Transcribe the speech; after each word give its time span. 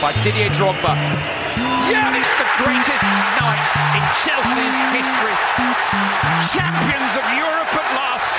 by 0.00 0.12
Didier 0.22 0.50
Drogba. 0.50 0.94
Yeah, 1.88 2.18
it's 2.18 2.28
the 2.36 2.44
greatest 2.62 3.02
night 3.40 3.70
in 3.96 4.02
Chelsea's 4.20 4.76
history. 4.92 5.36
Champions 6.52 7.16
of 7.16 7.24
Europe 7.32 7.72
at 7.72 7.88
last. 7.96 8.34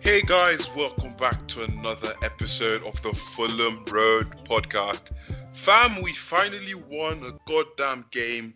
Hey 0.00 0.22
guys, 0.22 0.70
welcome 0.74 1.14
back 1.16 1.46
to 1.48 1.64
another 1.64 2.14
episode 2.22 2.82
of 2.84 3.02
the 3.02 3.12
Fulham 3.12 3.84
Road 3.90 4.34
podcast. 4.44 5.10
Fam, 5.52 6.00
we 6.00 6.12
finally 6.12 6.74
won 6.74 7.22
a 7.24 7.32
goddamn 7.46 8.06
game 8.10 8.54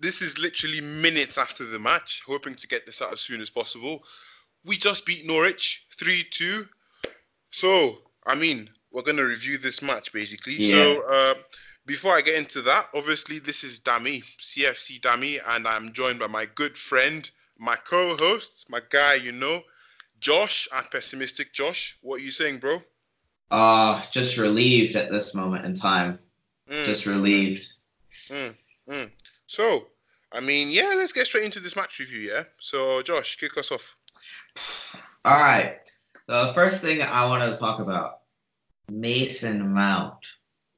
this 0.00 0.22
is 0.22 0.38
literally 0.38 0.80
minutes 0.80 1.38
after 1.38 1.64
the 1.64 1.78
match, 1.78 2.22
hoping 2.26 2.54
to 2.54 2.68
get 2.68 2.84
this 2.84 3.02
out 3.02 3.12
as 3.12 3.20
soon 3.20 3.40
as 3.40 3.50
possible. 3.50 4.04
We 4.64 4.76
just 4.76 5.06
beat 5.06 5.26
Norwich 5.26 5.86
3 5.98 6.24
2. 6.30 6.68
So, 7.50 7.98
I 8.26 8.34
mean, 8.34 8.70
we're 8.92 9.02
going 9.02 9.16
to 9.16 9.26
review 9.26 9.58
this 9.58 9.82
match 9.82 10.12
basically. 10.12 10.54
Yeah. 10.54 10.70
So, 10.70 11.02
uh, 11.10 11.34
before 11.86 12.14
I 12.14 12.20
get 12.20 12.34
into 12.34 12.60
that, 12.62 12.88
obviously, 12.94 13.38
this 13.38 13.64
is 13.64 13.80
Dami, 13.80 14.22
CFC 14.40 15.00
Dami, 15.00 15.40
and 15.46 15.66
I'm 15.66 15.92
joined 15.92 16.18
by 16.18 16.26
my 16.26 16.46
good 16.54 16.76
friend, 16.76 17.28
my 17.58 17.76
co 17.76 18.14
host, 18.16 18.66
my 18.68 18.80
guy, 18.90 19.14
you 19.14 19.32
know, 19.32 19.62
Josh 20.20 20.68
at 20.72 20.90
Pessimistic 20.90 21.52
Josh. 21.54 21.96
What 22.02 22.20
are 22.20 22.24
you 22.24 22.30
saying, 22.30 22.58
bro? 22.58 22.82
Uh, 23.50 24.02
just 24.12 24.36
relieved 24.36 24.96
at 24.96 25.10
this 25.10 25.34
moment 25.34 25.64
in 25.64 25.74
time. 25.74 26.18
Mm. 26.70 26.84
Just 26.84 27.06
relieved. 27.06 27.72
Mm. 28.28 28.54
Mm. 28.88 29.10
So, 29.48 29.88
I 30.30 30.40
mean, 30.40 30.70
yeah, 30.70 30.92
let's 30.94 31.14
get 31.14 31.26
straight 31.26 31.44
into 31.44 31.58
this 31.58 31.74
match 31.74 31.98
review, 31.98 32.20
yeah? 32.20 32.44
So, 32.58 33.00
Josh, 33.02 33.36
kick 33.36 33.56
us 33.56 33.72
off. 33.72 33.96
All 35.24 35.40
right. 35.40 35.78
The 36.26 36.52
first 36.54 36.82
thing 36.82 37.00
I 37.00 37.26
want 37.26 37.42
to 37.42 37.58
talk 37.58 37.80
about 37.80 38.20
Mason 38.90 39.72
Mount. 39.72 40.18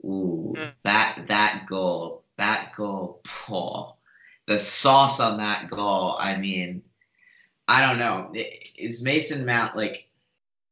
Ooh, 0.05 0.55
mm. 0.57 0.73
that 0.85 1.25
that 1.27 1.67
goal, 1.69 2.25
that 2.39 2.73
goal, 2.77 3.21
poor. 3.25 3.97
The 4.47 4.59
sauce 4.59 5.19
on 5.19 5.39
that 5.39 5.69
goal. 5.69 6.17
I 6.19 6.37
mean, 6.37 6.83
I 7.67 7.87
don't 7.87 7.99
know. 7.99 8.33
Is 8.79 9.03
Mason 9.03 9.45
Mount 9.45 9.77
like 9.77 10.09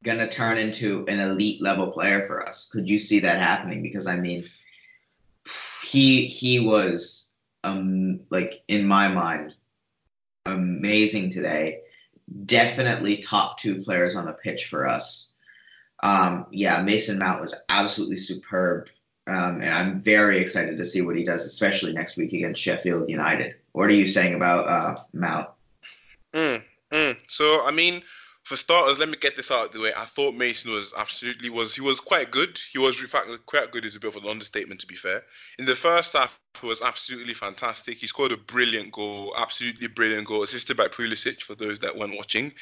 gonna 0.05 0.29
turn 0.29 0.57
into 0.57 1.05
an 1.09 1.19
elite 1.19 1.61
level 1.61 1.89
player 1.91 2.27
for 2.29 2.47
us? 2.47 2.71
Could 2.71 2.89
you 2.89 2.99
see 2.99 3.19
that 3.21 3.41
happening? 3.41 3.83
Because 3.83 4.07
I 4.07 4.19
mean, 4.21 4.45
he 5.83 6.27
he 6.27 6.61
was 6.61 7.28
um 7.69 8.21
like 8.31 8.63
in 8.69 8.87
my 8.87 9.09
mind 9.09 9.55
amazing 10.53 11.31
today. 11.31 11.81
Definitely 12.45 13.19
top 13.19 13.59
two 13.59 13.83
players 13.83 14.15
on 14.15 14.27
the 14.27 14.33
pitch 14.33 14.67
for 14.67 14.87
us. 14.87 15.35
Um, 16.03 16.47
yeah, 16.51 16.83
Mason 16.83 17.19
Mount 17.19 17.41
was 17.41 17.55
absolutely 17.69 18.17
superb. 18.17 18.89
Um, 19.27 19.61
and 19.61 19.71
I'm 19.71 20.01
very 20.01 20.39
excited 20.39 20.79
to 20.79 20.85
see 20.85 21.03
what 21.03 21.17
he 21.17 21.25
does, 21.25 21.45
especially 21.45 21.93
next 21.93 22.17
week 22.17 22.33
against 22.33 22.63
Sheffield 22.63 23.09
United. 23.11 23.57
What 23.73 23.89
are 23.89 23.95
you 23.95 24.07
saying 24.07 24.35
about 24.35 24.69
uh, 24.69 25.03
Mount? 25.13 25.49
Mm, 26.33 26.63
mm. 26.91 27.21
So, 27.29 27.65
I 27.65 27.71
mean, 27.71 28.03
for 28.49 28.57
starters, 28.57 28.99
let 28.99 29.11
me 29.11 29.17
get 29.21 29.37
this 29.37 29.51
out 29.51 29.67
of 29.67 29.73
the 29.73 29.81
way. 29.81 29.93
I 29.95 30.07
thought 30.07 30.35
Mason 30.35 30.73
was 30.73 30.95
absolutely 30.97 31.51
was 31.51 31.75
he 31.75 31.83
was 31.83 32.01
quite 32.01 32.31
good. 32.31 32.59
He 32.73 32.79
was 32.79 32.99
in 32.99 33.07
fact 33.07 33.29
quite 33.45 33.71
good 33.73 33.85
is 33.85 33.95
a 33.95 34.01
bit 34.01 34.17
of 34.17 34.25
an 34.25 34.31
understatement 34.31 34.81
to 34.81 34.87
be 34.87 34.95
fair. 34.95 35.23
In 35.59 35.67
the 35.67 35.75
first 35.75 36.17
half, 36.17 36.41
he 36.59 36.67
was 36.67 36.81
absolutely 36.81 37.35
fantastic. 37.35 37.99
He 37.99 38.07
scored 38.07 38.33
a 38.33 38.39
brilliant 38.39 38.91
goal, 38.93 39.35
absolutely 39.37 39.89
brilliant 39.89 40.27
goal, 40.27 40.45
assisted 40.45 40.79
by 40.79 40.89
Pulisic 40.89 41.43
for 41.43 41.57
those 41.57 41.79
that 41.81 41.95
weren't 41.95 42.17
watching. 42.17 42.55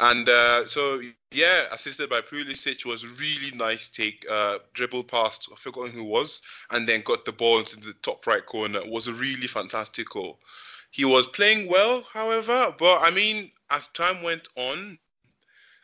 And 0.00 0.28
uh, 0.28 0.66
so 0.66 1.00
yeah, 1.30 1.66
assisted 1.70 2.10
by 2.10 2.20
Pulisic 2.20 2.84
was 2.84 3.04
a 3.04 3.08
really 3.08 3.56
nice 3.56 3.88
take. 3.88 4.26
Uh, 4.28 4.58
dribbled 4.74 5.06
past, 5.06 5.48
I 5.52 5.56
forgot 5.56 5.90
who 5.90 6.02
was, 6.02 6.42
and 6.72 6.88
then 6.88 7.02
got 7.02 7.24
the 7.24 7.32
ball 7.32 7.60
into 7.60 7.78
the 7.78 7.94
top 8.02 8.26
right 8.26 8.44
corner. 8.44 8.80
It 8.80 8.90
was 8.90 9.06
a 9.06 9.12
really 9.12 9.46
fantastic 9.46 10.10
goal. 10.10 10.40
He 10.90 11.04
was 11.04 11.28
playing 11.28 11.68
well, 11.68 12.02
however, 12.12 12.74
but 12.76 12.98
I 13.02 13.10
mean, 13.10 13.52
as 13.70 13.86
time 13.88 14.24
went 14.24 14.48
on, 14.56 14.98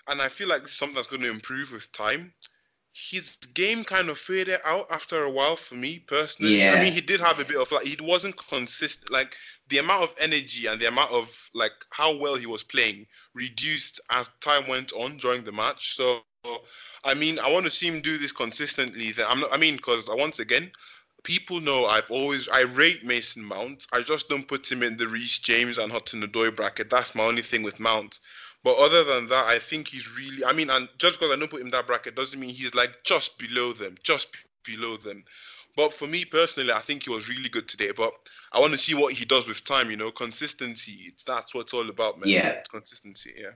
and 0.09 0.21
I 0.21 0.29
feel 0.29 0.49
like 0.49 0.63
this 0.63 0.73
is 0.73 0.79
something 0.79 0.95
that's 0.95 1.07
going 1.07 1.23
to 1.23 1.31
improve 1.31 1.73
with 1.73 1.91
time. 1.93 2.33
His 2.93 3.37
game 3.55 3.83
kind 3.83 4.09
of 4.09 4.19
faded 4.19 4.61
out 4.65 4.87
after 4.91 5.25
a 5.25 5.31
while 5.31 5.57
for 5.57 5.75
me 5.75 5.99
personally. 5.99 6.61
Yeah. 6.61 6.75
I 6.75 6.81
mean, 6.81 6.93
he 6.93 7.01
did 7.01 7.21
have 7.21 7.41
a 7.41 7.45
bit 7.45 7.57
of 7.57 7.73
like 7.73 7.87
he 7.87 7.97
wasn't 8.01 8.37
consistent. 8.49 9.11
Like 9.11 9.37
the 9.69 9.79
amount 9.79 10.05
of 10.05 10.15
energy 10.21 10.67
and 10.69 10.81
the 10.81 10.87
amount 10.87 11.11
of 11.11 11.51
like 11.55 11.73
how 11.91 12.17
well 12.17 12.37
he 12.37 12.47
was 12.47 12.63
playing 12.63 13.07
reduced 13.35 14.01
as 14.11 14.31
time 14.41 14.69
went 14.69 14.93
on 14.93 15.17
during 15.17 15.43
the 15.43 15.51
match. 15.51 15.97
So, 15.97 16.21
I 17.03 17.15
mean, 17.15 17.41
I 17.41 17.51
want 17.51 17.65
to 17.65 17.71
see 17.71 17.89
him 17.89 18.01
do 18.01 18.17
this 18.17 18.31
consistently. 18.31 19.11
That 19.11 19.29
I'm 19.29 19.41
not. 19.41 19.53
I 19.53 19.57
mean, 19.57 19.75
because 19.75 20.05
once 20.07 20.39
again, 20.39 20.71
people 21.25 21.61
know 21.61 21.87
I've 21.87 22.11
always 22.11 22.49
I 22.49 22.61
rate 22.61 23.05
Mason 23.05 23.43
Mount. 23.43 23.87
I 23.93 24.03
just 24.03 24.29
don't 24.29 24.47
put 24.47 24.71
him 24.71 24.85
in 24.85 24.97
the 24.97 25.09
Reece 25.09 25.39
James 25.39 25.79
and 25.79 25.91
Hudson 25.91 26.23
Odoi 26.23 26.55
bracket. 26.55 26.91
That's 26.91 27.17
my 27.17 27.25
only 27.25 27.43
thing 27.43 27.65
with 27.65 27.81
Mount. 27.81 28.21
But 28.65 28.79
other 28.79 29.05
than 29.05 29.29
that, 29.29 29.45
I 29.45 29.59
think 29.59 29.89
he's 29.89 30.17
really. 30.17 30.45
I 30.45 30.53
mean, 30.55 30.71
and 30.71 30.89
just 30.99 31.21
because 31.21 31.33
I 31.33 31.39
don't 31.39 31.51
put 31.51 31.61
him 31.61 31.67
in 31.67 31.73
that 31.73 31.87
bracket 31.87 32.17
doesn't 32.17 32.41
mean 32.41 32.51
he's 32.51 32.75
like 32.75 32.91
just 33.05 33.39
below 33.39 33.73
them, 33.73 33.97
just 34.03 34.35
below 34.65 34.97
them. 34.97 35.23
But 35.77 35.93
for 35.93 36.07
me 36.07 36.25
personally, 36.25 36.73
I 36.73 36.79
think 36.79 37.03
he 37.05 37.11
was 37.11 37.29
really 37.29 37.49
good 37.49 37.69
today. 37.69 37.91
But 37.95 38.15
I 38.53 38.61
want 38.61 38.73
to 38.73 38.79
see 38.79 38.95
what 38.95 39.13
he 39.13 39.25
does 39.27 39.47
with 39.47 39.65
time. 39.65 39.91
You 39.91 39.99
know, 39.99 40.11
consistency. 40.11 41.03
It's 41.07 41.25
that's 41.25 41.55
what 41.55 41.63
it's 41.63 41.75
all 41.75 41.91
about, 41.91 42.19
man. 42.19 42.31
Yeah, 42.31 42.49
it's 42.49 42.71
consistency. 42.71 43.35
Yeah. 43.37 43.51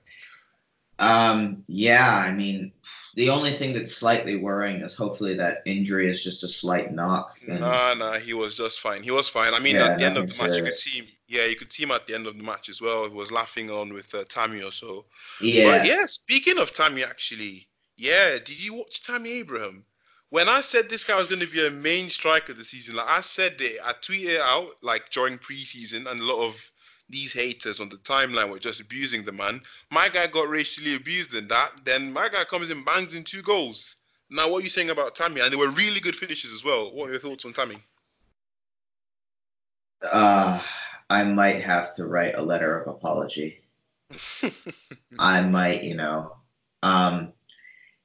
Um. 0.98 1.64
Yeah. 1.66 2.25
I 2.26 2.32
mean, 2.32 2.72
the 3.19 3.31
only 3.31 3.50
thing 3.50 3.72
that's 3.72 3.92
slightly 3.92 4.36
worrying 4.36 4.81
is 4.81 4.94
hopefully 4.94 5.34
that 5.34 5.62
injury 5.66 6.09
is 6.09 6.22
just 6.22 6.44
a 6.44 6.48
slight 6.48 6.94
knock. 6.94 7.32
And... 7.48 7.60
Nah, 7.60 7.94
nah, 7.94 8.12
he 8.12 8.32
was 8.32 8.54
just 8.54 8.78
fine. 8.78 9.03
He 9.03 9.10
was 9.10 9.28
fine. 9.28 9.54
I 9.54 9.58
mean, 9.58 9.75
yeah, 9.75 9.88
at 9.88 9.98
the 9.98 10.04
end 10.04 10.16
of 10.16 10.28
the 10.28 10.42
match, 10.42 10.53
serious. 10.53 10.56
you 10.56 10.62
could 10.62 10.75
see 10.75 10.98
him. 11.00 11.06
Yeah, 11.26 11.44
you 11.47 11.56
could 11.56 11.72
see 11.72 11.82
him 11.82 11.91
at 11.91 12.06
the 12.06 12.14
end 12.14 12.28
of 12.28 12.37
the 12.37 12.44
match 12.44 12.69
as 12.69 12.81
well. 12.81 13.08
He 13.08 13.14
was 13.14 13.32
laughing 13.32 13.70
on 13.70 13.92
with 13.92 14.14
uh, 14.14 14.22
Tammy 14.28 14.62
or 14.62 14.70
so. 14.70 15.04
Yeah. 15.41 15.78
But 15.78 15.87
yeah, 15.87 16.06
speaking 16.06 16.58
of 16.58 16.72
Tammy, 16.72 17.03
actually, 17.03 17.66
yeah, 17.97 18.34
did 18.34 18.64
you 18.64 18.75
watch 18.75 19.03
Tammy 19.03 19.32
Abraham? 19.41 19.84
When 20.31 20.48
I 20.48 20.60
said 20.60 20.88
this 20.88 21.04
guy 21.04 21.16
was 21.16 21.26
going 21.26 21.41
to 21.41 21.48
be 21.48 21.66
a 21.66 21.70
main 21.70 22.08
striker 22.08 22.53
this 22.53 22.69
season, 22.69 22.94
like 22.94 23.08
I 23.08 23.20
said 23.22 23.56
it, 23.60 23.81
I 23.84 23.94
tweeted 23.94 24.37
it 24.37 24.41
out 24.41 24.75
like 24.82 25.10
during 25.10 25.38
preseason, 25.38 26.08
and 26.08 26.20
a 26.20 26.25
lot 26.25 26.47
of 26.47 26.70
these 27.10 27.32
haters 27.32 27.80
on 27.80 27.88
the 27.88 27.96
timeline 27.96 28.50
were 28.50 28.58
just 28.58 28.80
abusing 28.80 29.24
the 29.24 29.32
man. 29.32 29.60
My 29.91 30.08
guy 30.08 30.26
got 30.26 30.48
racially 30.48 30.94
abused 30.94 31.34
in 31.34 31.48
that. 31.48 31.72
Then 31.84 32.12
my 32.12 32.28
guy 32.28 32.44
comes 32.44 32.70
in, 32.70 32.84
bangs 32.84 33.14
in 33.14 33.24
two 33.24 33.42
goals. 33.42 33.96
Now, 34.30 34.48
what 34.48 34.58
are 34.58 34.64
you 34.64 34.69
saying 34.69 34.91
about 34.91 35.14
Tammy? 35.14 35.41
And 35.41 35.50
they 35.50 35.56
were 35.56 35.70
really 35.70 36.00
good 36.00 36.16
finishes 36.16 36.52
as 36.52 36.62
well. 36.62 36.92
What 36.92 37.08
are 37.08 37.12
your 37.12 37.20
thoughts 37.20 37.46
on 37.46 37.52
Tammy? 37.52 37.78
Uh, 40.02 40.62
I 41.08 41.24
might 41.24 41.62
have 41.62 41.94
to 41.96 42.06
write 42.06 42.34
a 42.34 42.42
letter 42.42 42.78
of 42.78 42.88
apology. 42.88 43.62
I 45.19 45.42
might, 45.42 45.82
you 45.82 45.94
know. 45.94 46.36
Um, 46.82 47.32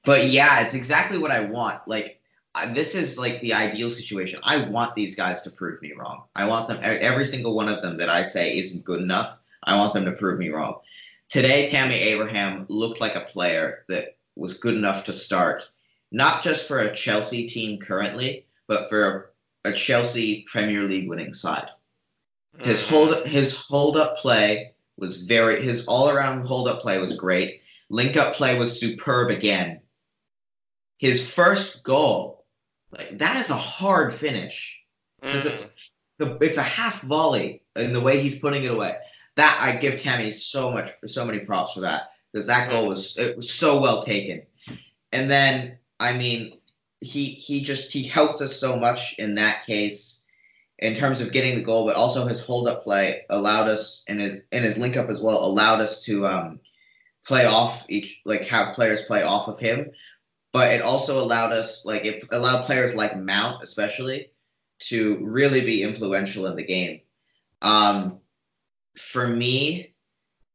but 0.05 0.29
yeah, 0.29 0.61
it's 0.61 0.73
exactly 0.73 1.17
what 1.17 1.31
I 1.31 1.41
want. 1.41 1.87
Like, 1.87 2.21
this 2.69 2.95
is 2.95 3.17
like 3.17 3.41
the 3.41 3.53
ideal 3.53 3.89
situation. 3.89 4.39
I 4.43 4.67
want 4.69 4.95
these 4.95 5.15
guys 5.15 5.41
to 5.43 5.51
prove 5.51 5.81
me 5.81 5.93
wrong. 5.93 6.23
I 6.35 6.45
want 6.45 6.67
them 6.67 6.79
every 6.81 7.25
single 7.25 7.55
one 7.55 7.67
of 7.67 7.81
them 7.81 7.95
that 7.95 8.09
I 8.09 8.23
say 8.23 8.57
isn't 8.57 8.85
good 8.85 9.01
enough. 9.01 9.37
I 9.63 9.75
want 9.75 9.93
them 9.93 10.05
to 10.05 10.11
prove 10.11 10.37
me 10.37 10.49
wrong. 10.49 10.79
Today, 11.29 11.69
Tammy 11.69 11.95
Abraham 11.95 12.65
looked 12.69 13.01
like 13.01 13.15
a 13.15 13.21
player 13.21 13.85
that 13.89 14.17
was 14.35 14.59
good 14.59 14.75
enough 14.75 15.05
to 15.05 15.13
start, 15.13 15.67
not 16.11 16.43
just 16.43 16.67
for 16.67 16.79
a 16.79 16.93
Chelsea 16.93 17.47
team 17.47 17.79
currently, 17.79 18.45
but 18.67 18.89
for 18.89 19.33
a, 19.65 19.69
a 19.69 19.73
Chelsea 19.73 20.45
Premier 20.47 20.83
League 20.83 21.09
winning 21.09 21.33
side. 21.33 21.69
His 22.59 22.81
mm. 22.81 22.89
hold 22.89 23.25
his 23.25 23.55
hold 23.55 23.97
up 23.97 24.17
play 24.17 24.73
was 24.97 25.23
very 25.23 25.61
his 25.61 25.85
all 25.87 26.09
around 26.09 26.45
hold 26.45 26.67
up 26.67 26.81
play 26.81 26.99
was 26.99 27.17
great. 27.17 27.61
Link 27.89 28.15
up 28.15 28.35
play 28.35 28.57
was 28.57 28.79
superb 28.79 29.31
again. 29.31 29.81
His 30.99 31.27
first 31.27 31.83
goal 31.83 32.32
like 32.97 33.17
that 33.17 33.37
is 33.37 33.49
a 33.49 33.55
hard 33.55 34.13
finish 34.13 34.81
because 35.21 35.43
mm. 35.43 35.51
it's 35.51 35.75
the, 36.17 36.37
it's 36.41 36.57
a 36.57 36.63
half 36.63 37.01
volley 37.01 37.61
in 37.75 37.93
the 37.93 38.01
way 38.01 38.19
he's 38.19 38.39
putting 38.39 38.63
it 38.63 38.71
away. 38.71 38.95
That 39.35 39.57
I 39.59 39.79
give 39.79 39.99
Tammy 39.99 40.31
so 40.31 40.71
much 40.71 40.91
so 41.05 41.25
many 41.25 41.39
props 41.39 41.73
for 41.73 41.81
that 41.81 42.11
because 42.31 42.45
that 42.47 42.69
goal 42.69 42.87
was 42.87 43.17
it 43.17 43.35
was 43.35 43.51
so 43.51 43.81
well 43.81 44.01
taken. 44.01 44.43
And 45.11 45.29
then 45.29 45.77
I 45.99 46.13
mean 46.17 46.57
he 46.99 47.25
he 47.25 47.63
just 47.63 47.91
he 47.91 48.03
helped 48.03 48.41
us 48.41 48.55
so 48.55 48.77
much 48.77 49.15
in 49.19 49.35
that 49.35 49.65
case 49.65 50.23
in 50.79 50.95
terms 50.95 51.21
of 51.21 51.31
getting 51.31 51.55
the 51.55 51.61
goal, 51.61 51.85
but 51.85 51.95
also 51.95 52.25
his 52.25 52.41
hold 52.41 52.67
up 52.67 52.83
play 52.83 53.25
allowed 53.29 53.67
us 53.67 54.03
and 54.07 54.19
his 54.19 54.37
and 54.51 54.65
his 54.65 54.77
link 54.77 54.97
up 54.97 55.09
as 55.09 55.21
well 55.21 55.45
allowed 55.45 55.81
us 55.81 56.03
to 56.03 56.27
um, 56.27 56.59
play 57.25 57.45
off 57.45 57.85
each 57.89 58.19
like 58.25 58.45
have 58.45 58.75
players 58.75 59.01
play 59.03 59.23
off 59.23 59.47
of 59.47 59.59
him, 59.59 59.89
but 60.53 60.71
it 60.71 60.81
also 60.81 61.19
allowed 61.19 61.51
us 61.51 61.83
like 61.83 62.05
it 62.05 62.23
allowed 62.31 62.63
players 62.63 62.95
like 62.95 63.19
Mount 63.19 63.61
especially 63.63 64.29
to 64.79 65.17
really 65.21 65.61
be 65.61 65.83
influential 65.83 66.45
in 66.47 66.55
the 66.55 66.63
game. 66.63 67.01
Um, 67.61 68.19
for 68.97 69.27
me, 69.27 69.93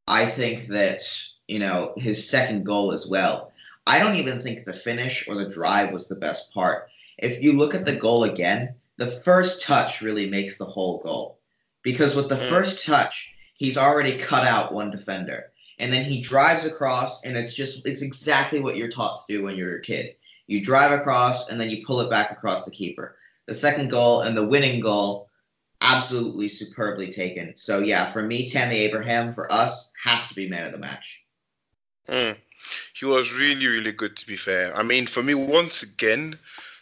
I 0.06 0.27
think 0.27 0.67
that 0.69 1.03
you 1.47 1.59
know 1.59 1.93
his 1.97 2.31
second 2.31 2.65
goal 2.65 2.93
as 2.93 3.06
well. 3.06 3.53
I 3.87 3.99
don't 3.99 4.17
even 4.17 4.41
think 4.41 4.65
the 4.65 4.73
finish 4.73 5.29
or 5.29 5.35
the 5.35 5.49
drive 5.49 5.93
was 5.93 6.09
the 6.09 6.17
best 6.17 6.53
part. 6.53 6.89
If 7.19 7.43
you 7.43 7.55
look 7.55 7.75
at 7.75 7.85
the 7.85 7.97
goal 7.97 8.25
again, 8.25 8.75
the 8.99 9.11
first 9.11 9.62
touch 9.62 10.03
really 10.03 10.29
makes 10.29 10.59
the 10.59 10.67
whole 10.67 10.99
goal. 10.99 11.41
Because 11.83 12.15
with 12.15 12.29
the 12.29 12.37
mm. 12.37 12.50
first 12.50 12.85
touch, 12.85 13.33
he's 13.55 13.79
already 13.79 14.19
cut 14.19 14.47
out 14.47 14.75
one 14.75 14.91
defender. 14.91 15.53
And 15.79 15.93
then 15.93 16.05
he 16.05 16.21
drives 16.21 16.65
across, 16.65 17.25
and 17.25 17.37
it's 17.37 17.55
just, 17.55 17.87
it's 17.87 18.03
exactly 18.03 18.61
what 18.61 18.77
you're 18.77 18.89
taught 18.89 19.27
to 19.27 19.35
do 19.35 19.45
when 19.45 19.57
you're 19.57 19.77
a 19.77 19.83
kid. 19.83 20.17
You 20.47 20.63
drive 20.63 20.99
across, 20.99 21.51
and 21.51 21.61
then 21.61 21.71
you 21.71 21.85
pull 21.87 22.01
it 22.01 22.11
back 22.11 22.31
across 22.31 22.65
the 22.65 22.71
keeper. 22.71 23.17
The 23.47 23.55
second 23.55 23.91
goal 23.91 24.23
and 24.23 24.37
the 24.37 24.45
winning 24.45 24.81
goal, 24.81 25.29
absolutely 25.81 26.49
superbly 26.49 27.11
taken. 27.11 27.57
So, 27.57 27.79
yeah, 27.79 28.07
for 28.07 28.23
me, 28.23 28.49
Tammy 28.49 28.79
Abraham, 28.79 29.33
for 29.33 29.51
us, 29.53 29.93
has 30.03 30.29
to 30.29 30.35
be 30.35 30.49
man 30.49 30.67
of 30.67 30.73
the 30.73 30.79
match. 30.79 31.25
Mm. 32.09 32.37
He 32.95 33.05
was 33.05 33.33
really, 33.33 33.67
really 33.69 33.93
good, 33.93 34.17
to 34.17 34.27
be 34.27 34.37
fair. 34.37 34.75
I 34.75 34.83
mean, 34.83 35.07
for 35.07 35.23
me, 35.23 35.35
once 35.35 35.83
again, 35.83 36.39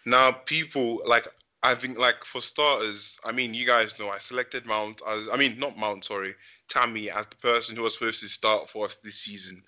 now 0.06 0.30
people 0.30 1.02
like 1.04 1.26
I 1.62 1.74
think 1.74 1.98
like 1.98 2.24
for 2.24 2.40
starters, 2.40 3.18
I 3.24 3.32
mean, 3.32 3.52
you 3.52 3.66
guys 3.66 3.98
know 3.98 4.08
I 4.08 4.18
selected 4.18 4.66
Mount 4.66 5.02
as 5.06 5.28
I 5.28 5.36
mean 5.36 5.58
not 5.58 5.76
Mount, 5.76 6.04
sorry, 6.04 6.34
Tammy 6.68 7.10
as 7.10 7.26
the 7.26 7.36
person 7.36 7.76
who 7.76 7.82
was 7.82 7.94
supposed 7.94 8.22
to 8.22 8.28
start 8.28 8.68
for 8.68 8.86
us 8.86 8.96
this 8.96 9.16
season. 9.16 9.62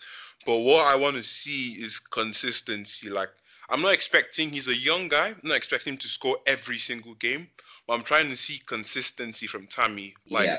But 0.46 0.58
what 0.58 0.86
I 0.86 0.96
want 0.96 1.16
to 1.16 1.24
see 1.24 1.72
is 1.72 1.98
consistency. 1.98 3.10
Like 3.10 3.30
I'm 3.68 3.82
not 3.82 3.94
expecting 3.94 4.50
he's 4.50 4.68
a 4.68 4.76
young 4.76 5.08
guy. 5.08 5.28
I'm 5.28 5.40
not 5.42 5.56
expecting 5.56 5.94
him 5.94 5.98
to 5.98 6.08
score 6.08 6.38
every 6.46 6.78
single 6.78 7.14
game, 7.14 7.48
but 7.86 7.94
I'm 7.94 8.02
trying 8.02 8.28
to 8.30 8.36
see 8.36 8.60
consistency 8.66 9.46
from 9.46 9.66
Tammy. 9.66 10.14
Like 10.30 10.46
yeah 10.46 10.58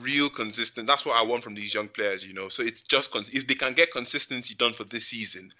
real 0.00 0.28
consistent. 0.28 0.86
That's 0.86 1.04
what 1.04 1.16
I 1.16 1.26
want 1.26 1.42
from 1.42 1.54
these 1.54 1.74
young 1.74 1.88
players, 1.88 2.24
you 2.24 2.34
know. 2.34 2.48
So 2.48 2.62
it's 2.62 2.82
just 2.82 3.10
cons- 3.10 3.30
if 3.30 3.46
they 3.46 3.54
can 3.54 3.72
get 3.72 3.90
consistency 3.90 4.54
done 4.54 4.72
for 4.72 4.84
this 4.84 5.06
season. 5.06 5.52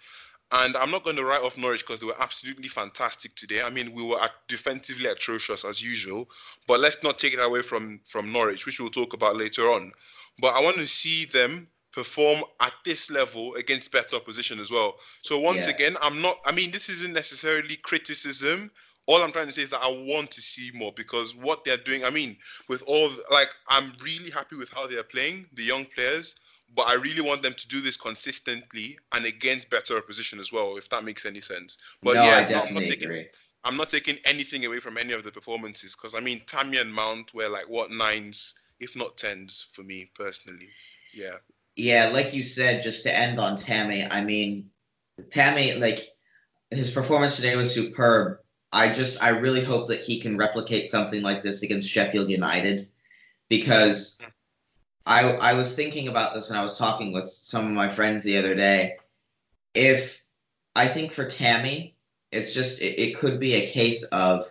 And 0.50 0.76
I'm 0.76 0.90
not 0.90 1.04
going 1.04 1.16
to 1.16 1.25
write 1.25 1.42
off 1.42 1.58
Norwich 1.58 1.80
because 1.80 2.00
they 2.00 2.06
were 2.06 2.20
absolutely 2.20 2.69
fantastic 2.69 3.34
today. 3.34 3.62
I 3.62 3.69
mean, 3.69 3.92
we 3.92 4.02
were 4.02 4.19
defensively 4.46 5.06
atrocious 5.06 5.64
as 5.64 5.82
usual, 5.82 6.30
but 6.66 6.80
let's 6.80 7.02
not 7.02 7.19
take 7.19 7.34
it 7.34 7.40
away 7.40 7.60
from 7.60 8.00
from 8.08 8.32
Norwich, 8.32 8.64
which 8.64 8.80
we'll 8.80 8.88
talk 8.88 9.12
about 9.12 9.36
later 9.36 9.64
on. 9.64 9.92
But 10.40 10.55
I 10.55 10.61
want 10.61 10.76
to 10.76 10.87
see 10.87 11.25
them 11.25 11.67
perform 11.93 12.44
at 12.61 12.73
this 12.85 13.11
level 13.11 13.55
against 13.55 13.90
better 13.90 14.17
opposition 14.17 14.61
as 14.61 14.70
well. 14.70 14.96
So 15.23 15.38
once 15.38 15.67
yeah. 15.67 15.75
again, 15.75 15.96
I'm 16.00 16.23
not. 16.23 16.38
I 16.44 16.52
mean, 16.52 16.70
this 16.70 16.88
isn't 16.88 17.12
necessarily 17.12 17.76
criticism 17.76 18.70
all 19.08 19.23
I'm 19.23 19.32
trying 19.32 19.46
to 19.46 19.52
say 19.52 19.62
is 19.62 19.70
that 19.70 19.81
I 19.82 19.88
want 19.88 20.31
to 20.32 20.43
see 20.43 20.70
more 20.75 20.93
because 20.93 21.35
what 21.35 21.64
they're 21.64 21.79
doing, 21.79 22.05
I 22.05 22.11
mean, 22.11 22.37
with 22.69 22.82
all 22.82 23.11
like 23.31 23.49
I'm 23.67 23.94
really 24.05 24.31
happy 24.31 24.55
with 24.55 24.70
how 24.70 24.87
they're 24.87 25.02
playing, 25.02 25.46
the 25.55 25.64
young 25.64 25.87
players, 25.87 26.37
but 26.76 26.87
I 26.88 26.94
really 26.94 27.23
want 27.23 27.43
them 27.43 27.55
to 27.55 27.69
do 27.69 27.81
this 27.81 27.96
consistently 27.96 28.99
and 29.12 29.25
against 29.25 29.70
better 29.70 29.96
opposition 29.96 30.38
as 30.38 30.52
well, 30.52 30.76
if 30.76 30.90
that 30.90 31.05
makes 31.05 31.25
any 31.25 31.40
sense. 31.40 31.79
But 32.02 32.17
no, 32.17 32.25
yeah, 32.25 32.37
I 32.37 32.40
definitely 32.44 32.69
I'm 32.69 32.75
not 32.75 32.81
taking 32.81 33.08
agree. 33.08 33.26
I'm 33.64 33.76
not 33.79 33.90
taking 33.90 34.19
anything 34.26 34.67
away 34.67 34.79
from 34.79 34.99
any 34.99 35.14
of 35.14 35.25
the 35.25 35.32
performances 35.32 35.96
because 35.96 36.14
I 36.14 36.20
mean 36.20 36.43
Tammy 36.46 36.76
and 36.76 36.93
Mount 36.93 37.32
were 37.32 37.49
like 37.49 37.67
what 37.67 37.90
nines, 37.90 38.56
if 38.80 38.96
not 38.96 39.16
tens 39.16 39.69
for 39.72 39.82
me 39.82 40.10
personally. 40.14 40.69
Yeah. 41.12 41.36
Yeah, 41.76 42.08
like 42.08 42.34
you 42.34 42.42
said, 42.42 42.82
just 42.82 43.04
to 43.04 43.16
end 43.16 43.38
on 43.38 43.56
Tammy, 43.56 44.04
I 44.04 44.25
mean 44.25 44.70
Tammy, 45.30 45.75
like 45.75 46.08
his 46.70 46.90
performance 46.90 47.36
today 47.36 47.56
was 47.56 47.72
superb 47.72 48.38
I 48.72 48.92
just 48.92 49.22
I 49.22 49.30
really 49.30 49.64
hope 49.64 49.86
that 49.88 50.02
he 50.02 50.20
can 50.20 50.36
replicate 50.36 50.88
something 50.88 51.22
like 51.22 51.42
this 51.42 51.62
against 51.62 51.90
Sheffield 51.90 52.28
United 52.28 52.88
because 53.48 54.19
I 55.06 55.32
I 55.32 55.54
was 55.54 55.75
thinking 55.75 56.08
about 56.08 56.34
this 56.34 56.50
and 56.50 56.58
I 56.58 56.62
was 56.62 56.76
talking 56.76 57.12
with 57.12 57.28
some 57.28 57.66
of 57.66 57.72
my 57.72 57.88
friends 57.88 58.22
the 58.22 58.38
other 58.38 58.54
day. 58.54 58.96
If 59.75 60.22
I 60.76 60.86
think 60.86 61.12
for 61.12 61.25
Tammy, 61.25 61.96
it's 62.30 62.52
just 62.52 62.80
it, 62.82 63.00
it 63.00 63.16
could 63.16 63.40
be 63.40 63.54
a 63.54 63.66
case 63.66 64.02
of 64.04 64.44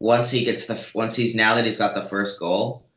once 0.00 0.30
he 0.30 0.44
gets 0.44 0.66
the 0.66 0.90
once 0.94 1.14
he's 1.14 1.34
now 1.36 1.54
that 1.54 1.64
he's 1.64 1.78
got 1.78 1.94
the 1.94 2.02
first 2.02 2.40
goal, 2.40 2.88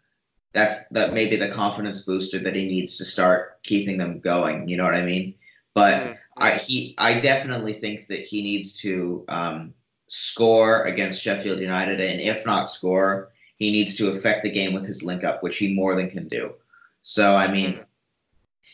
that's 0.54 0.88
that 0.90 1.14
maybe 1.14 1.36
the 1.36 1.50
confidence 1.50 2.02
booster 2.02 2.40
that 2.40 2.56
he 2.56 2.66
needs 2.66 2.98
to 2.98 3.06
start 3.06 3.62
keeping 3.64 3.98
them 3.98 4.20
going. 4.20 4.68
You 4.68 4.78
know 4.78 4.86
what 4.86 4.96
I 4.96 5.04
mean? 5.04 5.36
But 5.74 5.94
mm-hmm. 5.94 6.14
I 6.38 6.52
he 6.52 6.96
I 6.98 7.20
definitely 7.20 7.74
think 7.74 8.08
that 8.08 8.22
he 8.22 8.42
needs 8.42 8.78
to 8.80 9.26
um, 9.30 9.74
score 10.08 10.84
against 10.84 11.22
Sheffield 11.22 11.60
United, 11.60 12.00
and 12.00 12.22
if 12.22 12.46
not 12.46 12.70
score, 12.70 13.32
he 13.58 13.72
needs 13.72 13.96
to 13.96 14.10
affect 14.10 14.44
the 14.44 14.50
game 14.50 14.74
with 14.74 14.86
his 14.86 15.04
link 15.04 15.24
up, 15.24 15.44
which 15.44 15.58
he 15.58 15.74
more 15.74 15.96
than 15.96 16.10
can 16.10 16.28
do. 16.28 16.54
So, 17.02 17.36
I 17.36 17.52
mean, 17.52 17.74
hmm. 17.74 17.82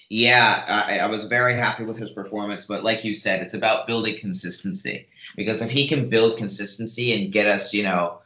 yeah, 0.09 0.65
I, 0.67 0.99
I, 0.99 1.07
was 1.07 1.27
very 1.27 1.53
happy 1.53 1.83
with 1.83 1.97
his 1.97 2.11
performance, 2.11 2.65
but 2.65 2.83
like 2.83 3.03
you 3.03 3.13
said, 3.13 3.41
it's 3.41 3.53
about 3.53 3.87
building 3.87 4.17
consistency. 4.19 5.07
Because 5.35 5.61
if 5.61 5.69
he 5.69 5.87
can 5.87 6.09
build 6.09 6.37
consistency 6.37 7.13
and 7.13 7.31
get 7.31 7.47
us, 7.47 7.73
you 7.73 7.83
know, 7.83 8.19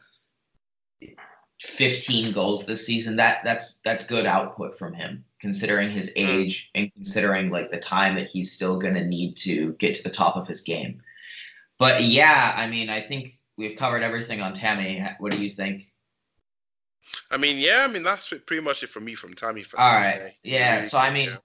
15 1.62 2.34
goals 2.34 2.66
this 2.66 2.86
season, 2.86 3.16
that 3.18 3.42
that's 3.44 3.80
that's 3.84 4.06
good 4.06 4.26
output 4.26 4.78
from 4.78 4.94
him, 4.94 5.26
considering 5.40 5.92
his 5.92 6.12
hmm. 6.12 6.28
age 6.28 6.72
and 6.76 6.94
considering 6.94 7.50
like 7.50 7.72
the 7.72 7.78
time 7.78 8.16
that 8.16 8.28
he's 8.28 8.52
still 8.52 8.78
gonna 8.78 9.06
need 9.06 9.36
to 9.38 9.74
get 9.74 9.96
to 9.96 10.04
the 10.04 10.10
top 10.10 10.36
of 10.36 10.48
his 10.48 10.62
game. 10.62 11.02
But 11.80 12.04
yeah, 12.04 12.54
I 12.56 12.68
mean, 12.68 12.90
I 12.90 13.02
think 13.02 13.34
we've 13.58 13.78
covered 13.78 14.04
everything 14.04 14.42
on 14.42 14.54
Tammy. 14.54 15.04
What 15.20 15.32
do 15.32 15.44
you 15.44 15.50
think? 15.50 15.84
I 17.32 17.38
mean, 17.38 17.58
yeah, 17.58 17.86
I 17.88 17.92
mean 17.92 18.04
that's 18.04 18.34
pretty 18.46 18.62
much 18.62 18.84
it 18.84 18.90
for 18.90 19.00
me 19.00 19.16
from 19.16 19.34
Tammy. 19.34 19.64
All 19.78 19.92
right, 19.92 20.32
yeah. 20.44 20.82
So 20.82 20.98
I 20.98 21.12
mean, 21.12 21.30
yeah. 21.30 21.38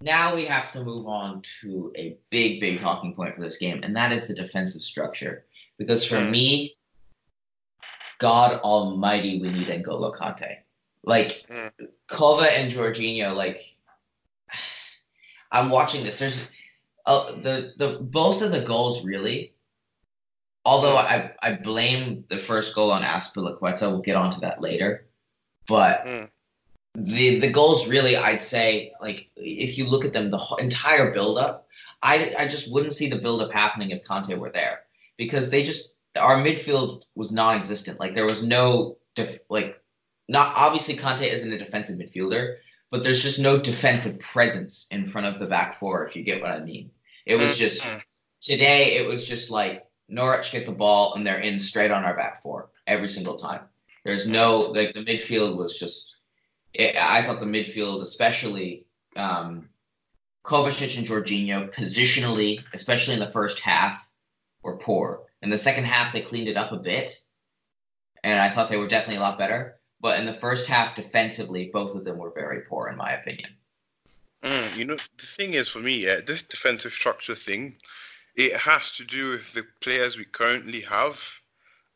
now 0.00 0.34
we 0.34 0.44
have 0.44 0.72
to 0.72 0.82
move 0.82 1.06
on 1.06 1.42
to 1.60 1.92
a 1.96 2.16
big, 2.30 2.60
big 2.60 2.80
talking 2.80 3.14
point 3.14 3.34
for 3.34 3.40
this 3.40 3.58
game, 3.58 3.80
and 3.82 3.94
that 3.96 4.10
is 4.12 4.26
the 4.26 4.34
defensive 4.34 4.82
structure. 4.82 5.44
Because 5.78 6.04
for 6.04 6.16
mm. 6.16 6.30
me, 6.30 6.76
God 8.22 8.60
Almighty, 8.60 9.40
we 9.40 9.50
need 9.50 9.66
N'Golo 9.66 10.14
Kante. 10.14 10.58
Like 11.02 11.44
mm. 11.50 11.72
Kova 12.08 12.46
and 12.46 12.70
Jorginho, 12.70 13.34
like 13.34 13.60
I'm 15.50 15.70
watching 15.70 16.04
this. 16.04 16.20
There's 16.20 16.40
uh, 17.04 17.32
the 17.32 17.72
the 17.76 17.98
both 18.00 18.40
of 18.40 18.52
the 18.52 18.60
goals 18.60 19.04
really 19.04 19.52
although 20.64 20.96
I, 20.96 21.32
I 21.42 21.54
blame 21.54 22.24
the 22.28 22.38
first 22.38 22.74
goal 22.76 22.92
on 22.92 23.02
Azpilicueta, 23.02 23.90
we'll 23.90 24.00
get 24.00 24.14
onto 24.16 24.40
that 24.40 24.60
later. 24.60 25.06
But 25.66 26.04
mm. 26.04 26.30
the 26.94 27.40
the 27.40 27.50
goals 27.50 27.88
really, 27.88 28.16
I'd 28.16 28.40
say, 28.40 28.92
like 29.00 29.28
if 29.36 29.78
you 29.78 29.88
look 29.88 30.04
at 30.04 30.12
them, 30.12 30.30
the 30.30 30.38
entire 30.60 31.10
buildup, 31.12 31.66
I 32.04 32.32
I 32.38 32.46
just 32.46 32.72
wouldn't 32.72 32.92
see 32.92 33.08
the 33.08 33.18
buildup 33.18 33.52
happening 33.52 33.90
if 33.90 34.04
Kante 34.04 34.38
were 34.38 34.50
there 34.50 34.82
because 35.16 35.50
they 35.50 35.62
just 35.62 35.91
our 36.18 36.36
midfield 36.36 37.02
was 37.14 37.32
non-existent. 37.32 38.00
Like 38.00 38.14
there 38.14 38.26
was 38.26 38.46
no 38.46 38.98
def, 39.14 39.38
like 39.48 39.80
not 40.28 40.54
obviously 40.56 40.96
Kante 40.96 41.26
isn't 41.26 41.52
a 41.52 41.58
defensive 41.58 41.98
midfielder, 41.98 42.56
but 42.90 43.02
there's 43.02 43.22
just 43.22 43.38
no 43.38 43.58
defensive 43.58 44.20
presence 44.20 44.86
in 44.90 45.06
front 45.06 45.26
of 45.26 45.38
the 45.38 45.46
back 45.46 45.78
four. 45.78 46.04
If 46.04 46.14
you 46.14 46.22
get 46.22 46.42
what 46.42 46.50
I 46.50 46.60
mean, 46.60 46.90
it 47.26 47.36
was 47.36 47.56
just 47.56 47.82
hmm. 47.82 47.98
today. 48.40 48.96
It 48.96 49.06
was 49.06 49.26
just 49.26 49.50
like 49.50 49.86
Norwich 50.08 50.52
get 50.52 50.66
the 50.66 50.72
ball 50.72 51.14
and 51.14 51.26
they're 51.26 51.40
in 51.40 51.58
straight 51.58 51.90
on 51.90 52.04
our 52.04 52.16
back 52.16 52.42
four 52.42 52.70
every 52.86 53.08
single 53.08 53.36
time. 53.36 53.62
There's 54.04 54.26
no 54.26 54.60
like 54.60 54.94
the 54.94 55.04
midfield 55.04 55.56
was 55.56 55.78
just. 55.78 56.16
It, 56.74 56.96
I 56.96 57.22
thought 57.22 57.38
the 57.38 57.46
midfield, 57.46 58.00
especially 58.00 58.86
um, 59.14 59.68
Kovacic 60.44 60.96
and 60.96 61.06
Jorginho, 61.06 61.72
positionally, 61.72 62.64
especially 62.72 63.14
in 63.14 63.20
the 63.20 63.30
first 63.30 63.60
half, 63.60 64.08
were 64.62 64.78
poor. 64.78 65.24
In 65.42 65.50
the 65.50 65.58
second 65.58 65.84
half, 65.84 66.12
they 66.12 66.20
cleaned 66.20 66.48
it 66.48 66.56
up 66.56 66.72
a 66.72 66.76
bit, 66.76 67.18
and 68.22 68.40
I 68.40 68.48
thought 68.48 68.68
they 68.68 68.76
were 68.76 68.86
definitely 68.86 69.16
a 69.16 69.20
lot 69.20 69.38
better. 69.38 69.80
But 70.00 70.18
in 70.18 70.26
the 70.26 70.32
first 70.32 70.66
half, 70.66 70.94
defensively, 70.94 71.70
both 71.72 71.94
of 71.94 72.04
them 72.04 72.18
were 72.18 72.32
very 72.32 72.62
poor, 72.62 72.88
in 72.88 72.96
my 72.96 73.12
opinion. 73.12 73.50
Mm, 74.42 74.76
you 74.76 74.84
know, 74.84 74.96
the 75.16 75.26
thing 75.26 75.54
is 75.54 75.68
for 75.68 75.78
me, 75.78 76.04
yeah, 76.04 76.20
this 76.26 76.42
defensive 76.42 76.92
structure 76.92 77.34
thing, 77.34 77.76
it 78.34 78.56
has 78.56 78.90
to 78.92 79.04
do 79.04 79.30
with 79.30 79.52
the 79.52 79.64
players 79.80 80.16
we 80.16 80.24
currently 80.24 80.80
have, 80.80 81.40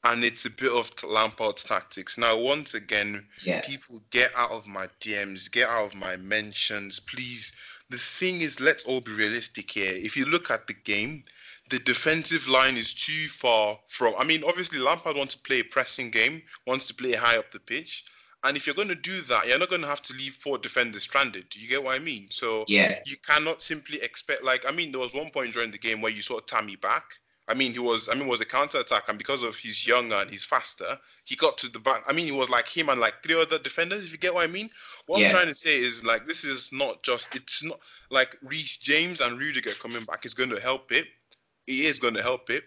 and 0.05 0.23
it's 0.23 0.45
a 0.45 0.51
bit 0.51 0.71
of 0.71 0.91
Lampard's 1.03 1.65
tactics. 1.65 2.19
Now, 2.19 2.39
once 2.39 2.75
again, 2.75 3.27
yeah. 3.45 3.63
people 3.63 4.01
get 4.11 4.31
out 4.37 4.53
of 4.53 4.67
my 4.67 4.87
DMs, 5.01 5.51
get 5.51 5.69
out 5.69 5.87
of 5.87 5.95
my 5.97 6.17
mentions, 6.17 7.01
please. 7.01 7.53
The 7.91 7.99
thing 7.99 8.41
is, 8.41 8.61
let's 8.61 8.85
all 8.85 9.01
be 9.01 9.13
realistic 9.13 9.71
here. 9.71 9.93
If 9.93 10.17
you 10.17 10.27
look 10.27 10.51
at 10.51 10.69
the 10.69 10.75
game, 10.75 11.25
the 11.71 11.79
defensive 11.81 12.49
line 12.49 12.77
is 12.77 12.95
too 12.95 13.27
far 13.29 13.79
from. 13.89 14.15
I 14.17 14.25
mean, 14.25 14.45
obviously, 14.45 14.79
Lampard 14.79 15.17
wants 15.17 15.35
to 15.35 15.43
play 15.43 15.61
a 15.61 15.65
pressing 15.65 16.11
game, 16.11 16.43
wants 16.67 16.87
to 16.87 16.95
play 16.95 17.13
high 17.13 17.37
up 17.37 17.51
the 17.51 17.61
pitch. 17.61 18.05
And 18.45 18.57
if 18.57 18.67
you're 18.67 18.77
going 18.77 18.89
to 18.89 18.95
do 18.95 19.23
that, 19.23 19.49
you're 19.49 19.59
not 19.59 19.71
going 19.71 19.83
to 19.83 19.89
have 19.89 20.03
to 20.03 20.13
leave 20.15 20.35
four 20.35 20.59
defenders 20.59 21.03
stranded. 21.03 21.49
Do 21.49 21.59
you 21.59 21.69
get 21.69 21.83
what 21.83 21.97
I 21.97 21.99
mean? 21.99 22.29
So 22.31 22.65
yeah, 22.69 23.01
you 23.05 23.17
cannot 23.17 23.63
simply 23.63 24.01
expect. 24.03 24.45
Like, 24.45 24.65
I 24.69 24.73
mean, 24.73 24.93
there 24.93 25.01
was 25.01 25.15
one 25.15 25.31
point 25.31 25.53
during 25.53 25.71
the 25.73 25.79
game 25.79 26.01
where 26.01 26.13
you 26.13 26.23
saw 26.23 26.39
Tammy 26.41 26.77
back, 26.77 27.05
I 27.49 27.55
mean, 27.55 27.73
he 27.73 27.79
was. 27.79 28.09
I 28.09 28.15
mean, 28.15 28.25
it 28.25 28.31
was 28.31 28.41
a 28.41 28.45
counter 28.45 28.81
attack, 28.81 29.05
and 29.09 29.17
because 29.17 29.43
of 29.43 29.57
he's 29.57 29.87
younger 29.87 30.17
and 30.17 30.29
he's 30.29 30.45
faster, 30.45 30.99
he 31.25 31.37
got 31.37 31.57
to 31.59 31.69
the 31.69 31.79
back. 31.79 32.03
I 32.07 32.13
mean, 32.13 32.25
he 32.25 32.33
was 32.33 32.51
like 32.51 32.69
him 32.69 32.89
and 32.89 33.01
like 33.01 33.23
three 33.23 33.41
other 33.41 33.59
defenders. 33.59 34.05
If 34.05 34.13
you 34.13 34.19
get 34.19 34.35
what 34.35 34.43
I 34.43 34.49
mean. 34.49 34.69
What 35.07 35.21
Yeah. 35.21 35.29
I'm 35.29 35.33
trying 35.33 35.47
to 35.47 35.55
say 35.55 35.79
is 35.79 36.05
like 36.05 36.27
this 36.27 36.43
is 36.43 36.73
not 36.73 37.05
just. 37.05 37.35
It's 37.37 37.63
not 37.63 37.79
like 38.11 38.37
Reece 38.43 38.79
James 38.79 39.21
and 39.21 39.39
Rudiger 39.39 39.73
coming 39.75 40.05
back 40.05 40.27
is 40.27 40.35
going 40.35 40.51
to 40.51 40.61
help 40.61 40.91
it. 40.91 41.07
It 41.67 41.85
is 41.85 41.99
going 41.99 42.15
to 42.15 42.23
help 42.23 42.51
it. 42.51 42.65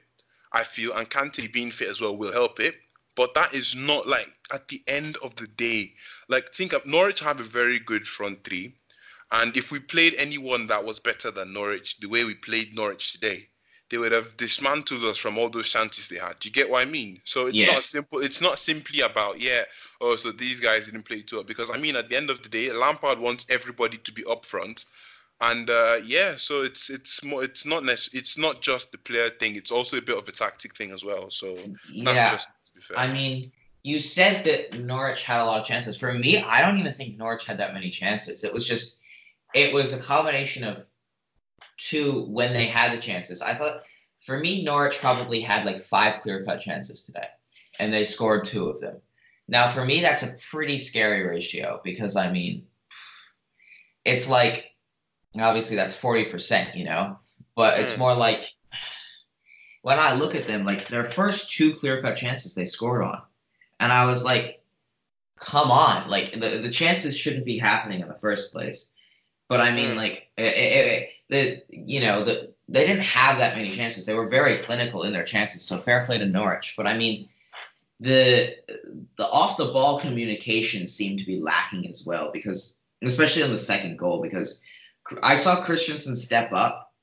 I 0.52 0.64
feel, 0.64 0.94
and 0.94 1.10
Kante 1.10 1.52
being 1.52 1.72
fit 1.72 1.90
as 1.90 2.02
well 2.02 2.18
will 2.18 2.32
help 2.32 2.60
it. 2.60 2.76
But 3.16 3.34
that 3.34 3.54
is 3.54 3.76
not 3.76 4.08
like 4.08 4.30
at 4.52 4.68
the 4.70 4.82
end 4.88 5.18
of 5.18 5.36
the 5.36 5.48
day. 5.48 5.94
Like 6.28 6.54
think 6.54 6.74
of 6.74 6.86
Norwich 6.86 7.20
have 7.20 7.40
a 7.40 7.44
very 7.44 7.80
good 7.80 8.08
front 8.08 8.44
three, 8.44 8.76
and 9.32 9.56
if 9.58 9.72
we 9.72 9.80
played 9.80 10.16
anyone 10.16 10.68
that 10.68 10.86
was 10.86 11.00
better 11.00 11.30
than 11.30 11.54
Norwich, 11.54 11.98
the 12.00 12.08
way 12.08 12.24
we 12.24 12.34
played 12.34 12.74
Norwich 12.76 13.12
today, 13.14 13.50
they 13.90 13.98
would 13.98 14.12
have 14.12 14.38
dismantled 14.38 15.04
us 15.04 15.18
from 15.18 15.38
all 15.38 15.50
those 15.50 15.70
chances 15.70 16.08
they 16.08 16.18
had. 16.18 16.40
Do 16.40 16.48
you 16.48 16.54
get 16.54 16.70
what 16.70 16.82
I 16.82 16.86
mean? 16.86 17.22
So 17.26 17.48
it's 17.48 17.58
Yeah. 17.58 17.74
not 17.74 17.84
simple. 17.84 18.22
It's 18.22 18.42
not 18.42 18.58
simply 18.58 19.02
about 19.02 19.40
yeah. 19.42 19.66
Oh, 20.00 20.16
so 20.16 20.32
these 20.32 20.60
guys 20.60 20.86
didn't 20.86 21.04
play 21.04 21.22
too 21.22 21.38
well 21.38 21.44
because 21.44 21.70
I 21.72 21.78
mean, 21.78 21.96
at 21.96 22.10
the 22.10 22.16
end 22.18 22.30
of 22.30 22.42
the 22.42 22.50
day, 22.50 22.72
Lampard 22.72 23.20
wants 23.20 23.46
everybody 23.50 23.98
to 23.98 24.12
be 24.12 24.24
up 24.26 24.46
front, 24.46 24.86
and 25.42 25.70
uh, 25.70 26.00
yeah. 26.04 26.36
So 26.36 26.64
it's 26.64 26.90
it's 26.90 27.24
more. 27.24 27.44
It's 27.44 27.66
not 27.66 27.84
nec- 27.84 28.14
It's 28.14 28.38
not 28.38 28.62
just 28.62 28.92
the 28.92 28.98
player 28.98 29.30
thing. 29.30 29.56
It's 29.56 29.72
also 29.72 29.98
a 29.98 30.02
bit 30.02 30.18
of 30.18 30.28
a 30.28 30.32
tactic 30.32 30.76
thing 30.76 30.92
as 30.92 31.04
well. 31.04 31.32
So 31.32 31.58
Yeah. 31.92 32.32
just 32.32 32.50
to 32.66 32.72
be 32.74 32.82
fair. 32.82 32.98
I 32.98 33.12
mean, 33.12 33.52
you 33.84 34.00
said 34.00 34.44
that 34.44 34.80
Norwich 34.80 35.24
had 35.24 35.42
a 35.42 35.46
lot 35.46 35.62
of 35.62 35.66
chances. 35.66 35.98
For 35.98 36.14
me, 36.14 36.38
I 36.38 36.62
don't 36.62 36.78
even 36.80 36.94
think 36.94 37.18
Norwich 37.18 37.46
had 37.46 37.58
that 37.60 37.74
many 37.74 37.90
chances. 37.90 38.44
It 38.44 38.54
was 38.54 38.68
just, 38.68 38.98
it 39.54 39.74
was 39.74 39.94
a 39.94 40.00
combination 40.00 40.64
of 40.66 40.84
two 41.78 42.26
when 42.26 42.54
they 42.54 42.66
had 42.66 42.92
the 42.92 43.02
chances. 43.02 43.42
I 43.42 43.54
thought, 43.54 43.84
for 44.22 44.38
me, 44.38 44.64
Norwich 44.64 45.00
probably 45.00 45.40
had 45.42 45.66
like 45.66 45.82
five 45.82 46.22
clear 46.22 46.44
cut 46.44 46.60
chances 46.60 47.06
today, 47.06 47.28
and 47.80 47.94
they 47.94 48.04
scored 48.04 48.46
two 48.46 48.68
of 48.68 48.82
them. 48.82 48.98
Now, 49.48 49.70
for 49.72 49.86
me, 49.86 50.02
that's 50.02 50.24
a 50.24 50.36
pretty 50.52 50.78
scary 50.78 51.26
ratio 51.26 51.82
because, 51.84 52.16
I 52.16 52.32
mean, 52.32 52.68
it's 54.06 54.30
like, 54.30 54.69
obviously, 55.38 55.76
that's 55.76 55.96
40%, 55.96 56.76
you 56.76 56.86
know, 56.86 57.20
but 57.56 57.80
it's 57.80 57.94
Mm. 57.94 58.00
more 58.00 58.16
like, 58.16 58.46
when 59.82 60.00
I 60.00 60.14
look 60.14 60.36
at 60.36 60.48
them, 60.48 60.66
like 60.66 60.88
their 60.90 61.04
first 61.04 61.52
two 61.52 61.76
clear 61.76 62.02
cut 62.02 62.18
chances 62.18 62.54
they 62.54 62.66
scored 62.66 63.04
on, 63.04 63.22
and 63.80 63.92
I 63.92 64.06
was 64.06 64.24
like, 64.24 64.62
come 65.38 65.72
on, 65.72 66.10
like 66.10 66.34
the, 66.34 66.60
the 66.62 66.70
chances 66.70 67.18
shouldn't 67.18 67.46
be 67.46 67.58
happening 67.58 68.02
in 68.02 68.08
the 68.08 68.18
first 68.20 68.52
place. 68.52 68.92
But 69.48 69.62
I 69.62 69.72
mean, 69.72 69.92
Mm. 69.92 69.98
like, 69.98 70.28
it, 70.38 70.44
it, 70.44 70.88
it, 70.88 71.10
the 71.30 71.64
you 71.70 72.02
know 72.02 72.24
the 72.26 72.54
they 72.68 72.86
didn't 72.86 73.04
have 73.04 73.38
that 73.40 73.56
many 73.56 73.72
chances. 73.72 74.06
They 74.06 74.14
were 74.14 74.28
very 74.28 74.58
clinical 74.60 75.04
in 75.04 75.14
their 75.14 75.24
chances. 75.24 75.64
So 75.64 75.80
fair 75.80 76.06
play 76.06 76.18
to 76.18 76.26
Norwich. 76.26 76.76
But 76.78 76.86
I 76.88 76.98
mean, 76.98 77.30
the 78.00 78.56
the 79.18 79.26
off 79.28 79.58
the 79.58 79.68
ball 79.68 80.00
communication 80.00 80.88
seemed 80.88 81.20
to 81.20 81.26
be 81.26 81.40
lacking 81.40 81.88
as 81.90 82.06
well 82.06 82.32
because 82.32 82.76
especially 83.02 83.44
on 83.44 83.52
the 83.52 83.58
second 83.58 83.98
goal 83.98 84.22
because 84.22 84.62
I 85.24 85.36
saw 85.36 85.62
Christensen 85.64 86.16
step 86.16 86.52
up 86.54 86.94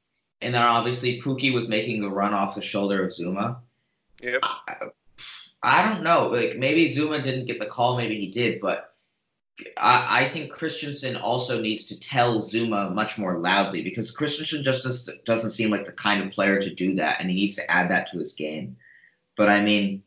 and 0.41 0.55
then 0.55 0.63
obviously 0.63 1.21
Pukki 1.21 1.53
was 1.53 1.69
making 1.69 2.01
the 2.01 2.11
run 2.11 2.35
off 2.35 2.55
the 2.55 2.63
shoulder 2.63 3.05
of 3.05 3.13
Zuma. 3.13 3.61
Yep. 4.23 4.41
I, 4.43 4.75
I 5.63 5.93
don't 5.93 6.05
know. 6.05 6.29
Like 6.29 6.57
maybe 6.57 6.89
Zuma 6.89 7.21
didn't 7.21 7.47
get 7.47 7.59
the 7.59 7.67
call, 7.67 7.97
maybe 7.97 8.17
he 8.17 8.29
did, 8.29 8.61
but 8.61 8.95
I, 9.79 10.23
I 10.23 10.25
think 10.27 10.53
Christensen 10.53 11.17
also 11.17 11.61
needs 11.61 11.87
to 11.87 11.99
tell 11.99 12.43
Zuma 12.43 12.91
much 12.91 13.19
more 13.19 13.39
loudly 13.39 13.83
because 13.83 14.11
Christensen 14.11 14.63
just 14.63 14.85
does, 14.85 15.09
doesn't 15.25 15.51
seem 15.51 15.71
like 15.71 15.87
the 15.87 15.93
kind 15.93 16.23
of 16.23 16.31
player 16.33 16.61
to 16.61 16.75
do 16.75 16.95
that, 16.97 17.21
and 17.21 17.31
he 17.31 17.37
needs 17.37 17.57
to 17.57 17.71
add 17.71 17.91
that 17.91 18.11
to 18.13 18.19
his 18.19 18.35
game. 18.35 18.77
But 19.37 19.49
I 19.49 19.63
mean, 19.63 20.03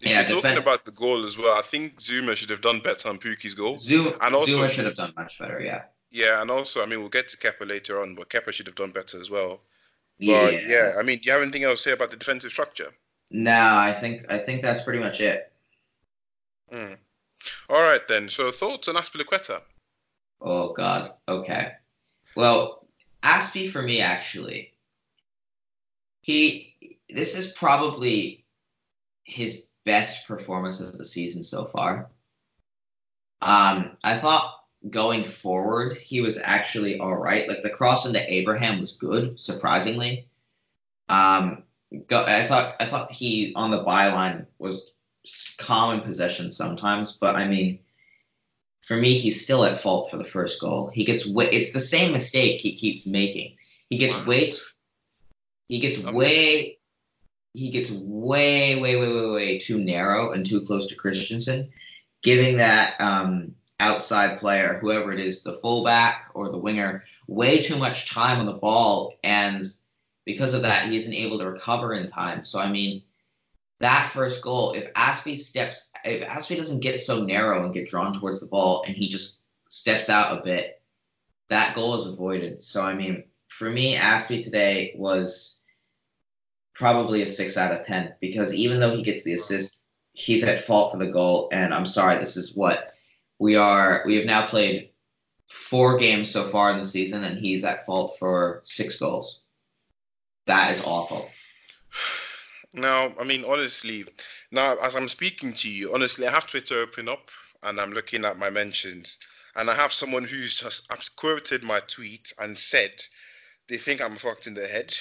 Yeah, 0.00 0.28
you're 0.28 0.40
talking 0.42 0.58
about 0.58 0.84
the 0.84 0.90
goal 0.92 1.24
as 1.24 1.38
well, 1.38 1.56
I 1.56 1.62
think 1.62 1.98
Zuma 2.00 2.36
should 2.36 2.50
have 2.50 2.60
done 2.60 2.80
better 2.80 3.08
on 3.08 3.18
Pukki's 3.18 3.54
goal. 3.54 3.78
Zuma, 3.80 4.12
And 4.20 4.34
also- 4.34 4.52
Zuma 4.52 4.68
should 4.68 4.84
have 4.84 4.96
done 4.96 5.14
much 5.16 5.38
better. 5.38 5.60
Yeah. 5.60 5.84
Yeah, 6.14 6.40
and 6.40 6.48
also, 6.48 6.80
I 6.80 6.86
mean, 6.86 7.00
we'll 7.00 7.08
get 7.08 7.26
to 7.26 7.36
Kepa 7.36 7.68
later 7.68 8.00
on, 8.00 8.14
but 8.14 8.30
Kepa 8.30 8.52
should 8.52 8.68
have 8.68 8.76
done 8.76 8.92
better 8.92 9.20
as 9.20 9.30
well. 9.30 9.62
Yeah. 10.18 10.44
But 10.44 10.68
yeah, 10.68 10.92
I 10.96 11.02
mean, 11.02 11.18
do 11.18 11.24
you 11.24 11.32
have 11.32 11.42
anything 11.42 11.64
else 11.64 11.82
to 11.82 11.88
say 11.88 11.92
about 11.92 12.12
the 12.12 12.16
defensive 12.16 12.52
structure? 12.52 12.92
No, 13.32 13.50
I 13.52 13.92
think 13.92 14.24
I 14.30 14.38
think 14.38 14.62
that's 14.62 14.84
pretty 14.84 15.00
much 15.00 15.20
it. 15.20 15.52
Hmm. 16.70 16.92
All 17.68 17.82
right 17.82 18.06
then. 18.06 18.28
So 18.28 18.52
thoughts 18.52 18.86
on 18.86 18.94
Azpilicueta? 18.94 19.60
Oh 20.40 20.72
God. 20.72 21.14
Okay. 21.26 21.72
Well, 22.36 22.86
Aspi 23.24 23.68
for 23.68 23.82
me 23.82 24.00
actually. 24.00 24.72
He 26.20 26.96
this 27.08 27.36
is 27.36 27.50
probably 27.54 28.44
his 29.24 29.66
best 29.84 30.28
performance 30.28 30.78
of 30.78 30.96
the 30.96 31.04
season 31.04 31.42
so 31.42 31.64
far. 31.64 32.08
Um, 33.42 33.96
I 34.04 34.16
thought 34.16 34.63
going 34.90 35.24
forward 35.24 35.96
he 35.96 36.20
was 36.20 36.38
actually 36.42 36.98
all 36.98 37.16
right. 37.16 37.48
Like 37.48 37.62
the 37.62 37.70
cross 37.70 38.06
into 38.06 38.32
Abraham 38.32 38.80
was 38.80 38.96
good, 38.96 39.38
surprisingly. 39.40 40.28
Um, 41.08 41.62
go, 42.06 42.24
I 42.24 42.46
thought 42.46 42.76
I 42.80 42.86
thought 42.86 43.12
he 43.12 43.52
on 43.56 43.70
the 43.70 43.84
byline 43.84 44.46
was 44.58 44.92
calm 45.58 45.94
in 45.94 46.00
possession 46.02 46.52
sometimes, 46.52 47.16
but 47.16 47.36
I 47.36 47.48
mean 47.48 47.78
for 48.86 48.96
me, 48.96 49.14
he's 49.14 49.42
still 49.42 49.64
at 49.64 49.80
fault 49.80 50.10
for 50.10 50.18
the 50.18 50.24
first 50.24 50.60
goal. 50.60 50.90
He 50.92 51.04
gets 51.04 51.26
way, 51.26 51.48
it's 51.50 51.72
the 51.72 51.80
same 51.80 52.12
mistake 52.12 52.60
he 52.60 52.76
keeps 52.76 53.06
making. 53.06 53.56
He 53.88 53.96
gets 53.96 54.26
way, 54.26 54.52
he 55.68 55.78
gets 55.78 55.98
way, 55.98 56.78
he 57.54 57.70
gets 57.70 57.90
way, 57.90 58.78
way, 58.78 58.96
way, 58.96 59.12
way, 59.12 59.30
way 59.30 59.58
too 59.58 59.82
narrow 59.82 60.32
and 60.32 60.44
too 60.44 60.60
close 60.60 60.86
to 60.88 60.96
Christensen, 60.96 61.70
giving 62.22 62.58
that 62.58 63.00
um, 63.00 63.54
outside 63.80 64.38
player, 64.38 64.78
whoever 64.80 65.12
it 65.12 65.20
is, 65.20 65.42
the 65.42 65.54
fullback 65.54 66.30
or 66.34 66.48
the 66.50 66.58
winger, 66.58 67.02
way 67.26 67.60
too 67.60 67.76
much 67.76 68.10
time 68.10 68.40
on 68.40 68.46
the 68.46 68.52
ball, 68.52 69.14
and 69.24 69.64
because 70.24 70.54
of 70.54 70.62
that, 70.62 70.88
he 70.88 70.96
isn't 70.96 71.12
able 71.12 71.38
to 71.38 71.50
recover 71.50 71.94
in 71.94 72.06
time. 72.06 72.44
So 72.44 72.60
I 72.60 72.70
mean, 72.70 73.02
that 73.80 74.10
first 74.10 74.42
goal, 74.42 74.72
if 74.72 74.92
Aspie 74.94 75.36
steps, 75.36 75.90
if 76.04 76.26
Aspie 76.28 76.56
doesn't 76.56 76.80
get 76.80 77.00
so 77.00 77.24
narrow 77.24 77.64
and 77.64 77.74
get 77.74 77.88
drawn 77.88 78.18
towards 78.18 78.40
the 78.40 78.46
ball, 78.46 78.84
and 78.86 78.96
he 78.96 79.08
just 79.08 79.38
steps 79.68 80.08
out 80.08 80.38
a 80.38 80.42
bit, 80.42 80.80
that 81.48 81.74
goal 81.74 81.94
is 81.96 82.06
avoided. 82.06 82.62
So 82.62 82.82
I 82.82 82.94
mean, 82.94 83.24
for 83.48 83.70
me, 83.70 83.96
Aspie 83.96 84.42
today 84.42 84.94
was 84.96 85.60
probably 86.74 87.22
a 87.22 87.26
six 87.26 87.56
out 87.56 87.72
of 87.72 87.86
ten 87.86 88.14
because 88.20 88.54
even 88.54 88.80
though 88.80 88.96
he 88.96 89.02
gets 89.02 89.24
the 89.24 89.34
assist, 89.34 89.80
he's 90.12 90.44
at 90.44 90.64
fault 90.64 90.92
for 90.92 90.98
the 90.98 91.10
goal. 91.10 91.48
And 91.52 91.74
I'm 91.74 91.86
sorry, 91.86 92.18
this 92.18 92.36
is 92.36 92.56
what 92.56 92.93
we 93.38 93.56
are. 93.56 94.02
We 94.06 94.16
have 94.16 94.26
now 94.26 94.46
played 94.46 94.90
four 95.46 95.98
games 95.98 96.30
so 96.30 96.44
far 96.44 96.70
in 96.70 96.78
the 96.78 96.84
season, 96.84 97.24
and 97.24 97.38
he's 97.38 97.64
at 97.64 97.86
fault 97.86 98.16
for 98.18 98.60
six 98.64 98.98
goals. 98.98 99.42
That 100.46 100.70
is 100.72 100.82
awful. 100.84 101.28
Now, 102.74 103.14
I 103.20 103.24
mean, 103.24 103.44
honestly, 103.44 104.04
now 104.50 104.76
as 104.82 104.96
I'm 104.96 105.08
speaking 105.08 105.54
to 105.54 105.70
you, 105.70 105.94
honestly, 105.94 106.26
I 106.26 106.30
have 106.32 106.46
Twitter 106.46 106.80
open 106.80 107.08
up 107.08 107.30
and 107.62 107.80
I'm 107.80 107.92
looking 107.92 108.24
at 108.24 108.36
my 108.36 108.50
mentions, 108.50 109.18
and 109.56 109.70
I 109.70 109.74
have 109.74 109.92
someone 109.92 110.24
who's 110.24 110.54
just 110.58 111.16
quoted 111.16 111.62
my 111.62 111.80
tweet 111.86 112.34
and 112.40 112.58
said 112.58 112.92
they 113.68 113.76
think 113.76 114.02
I'm 114.02 114.16
fucked 114.16 114.46
in 114.46 114.54
the 114.54 114.66
head. 114.66 114.94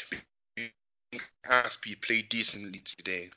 Aspie 1.50 2.02
played 2.02 2.30
decently 2.30 2.80
today. 2.80 3.30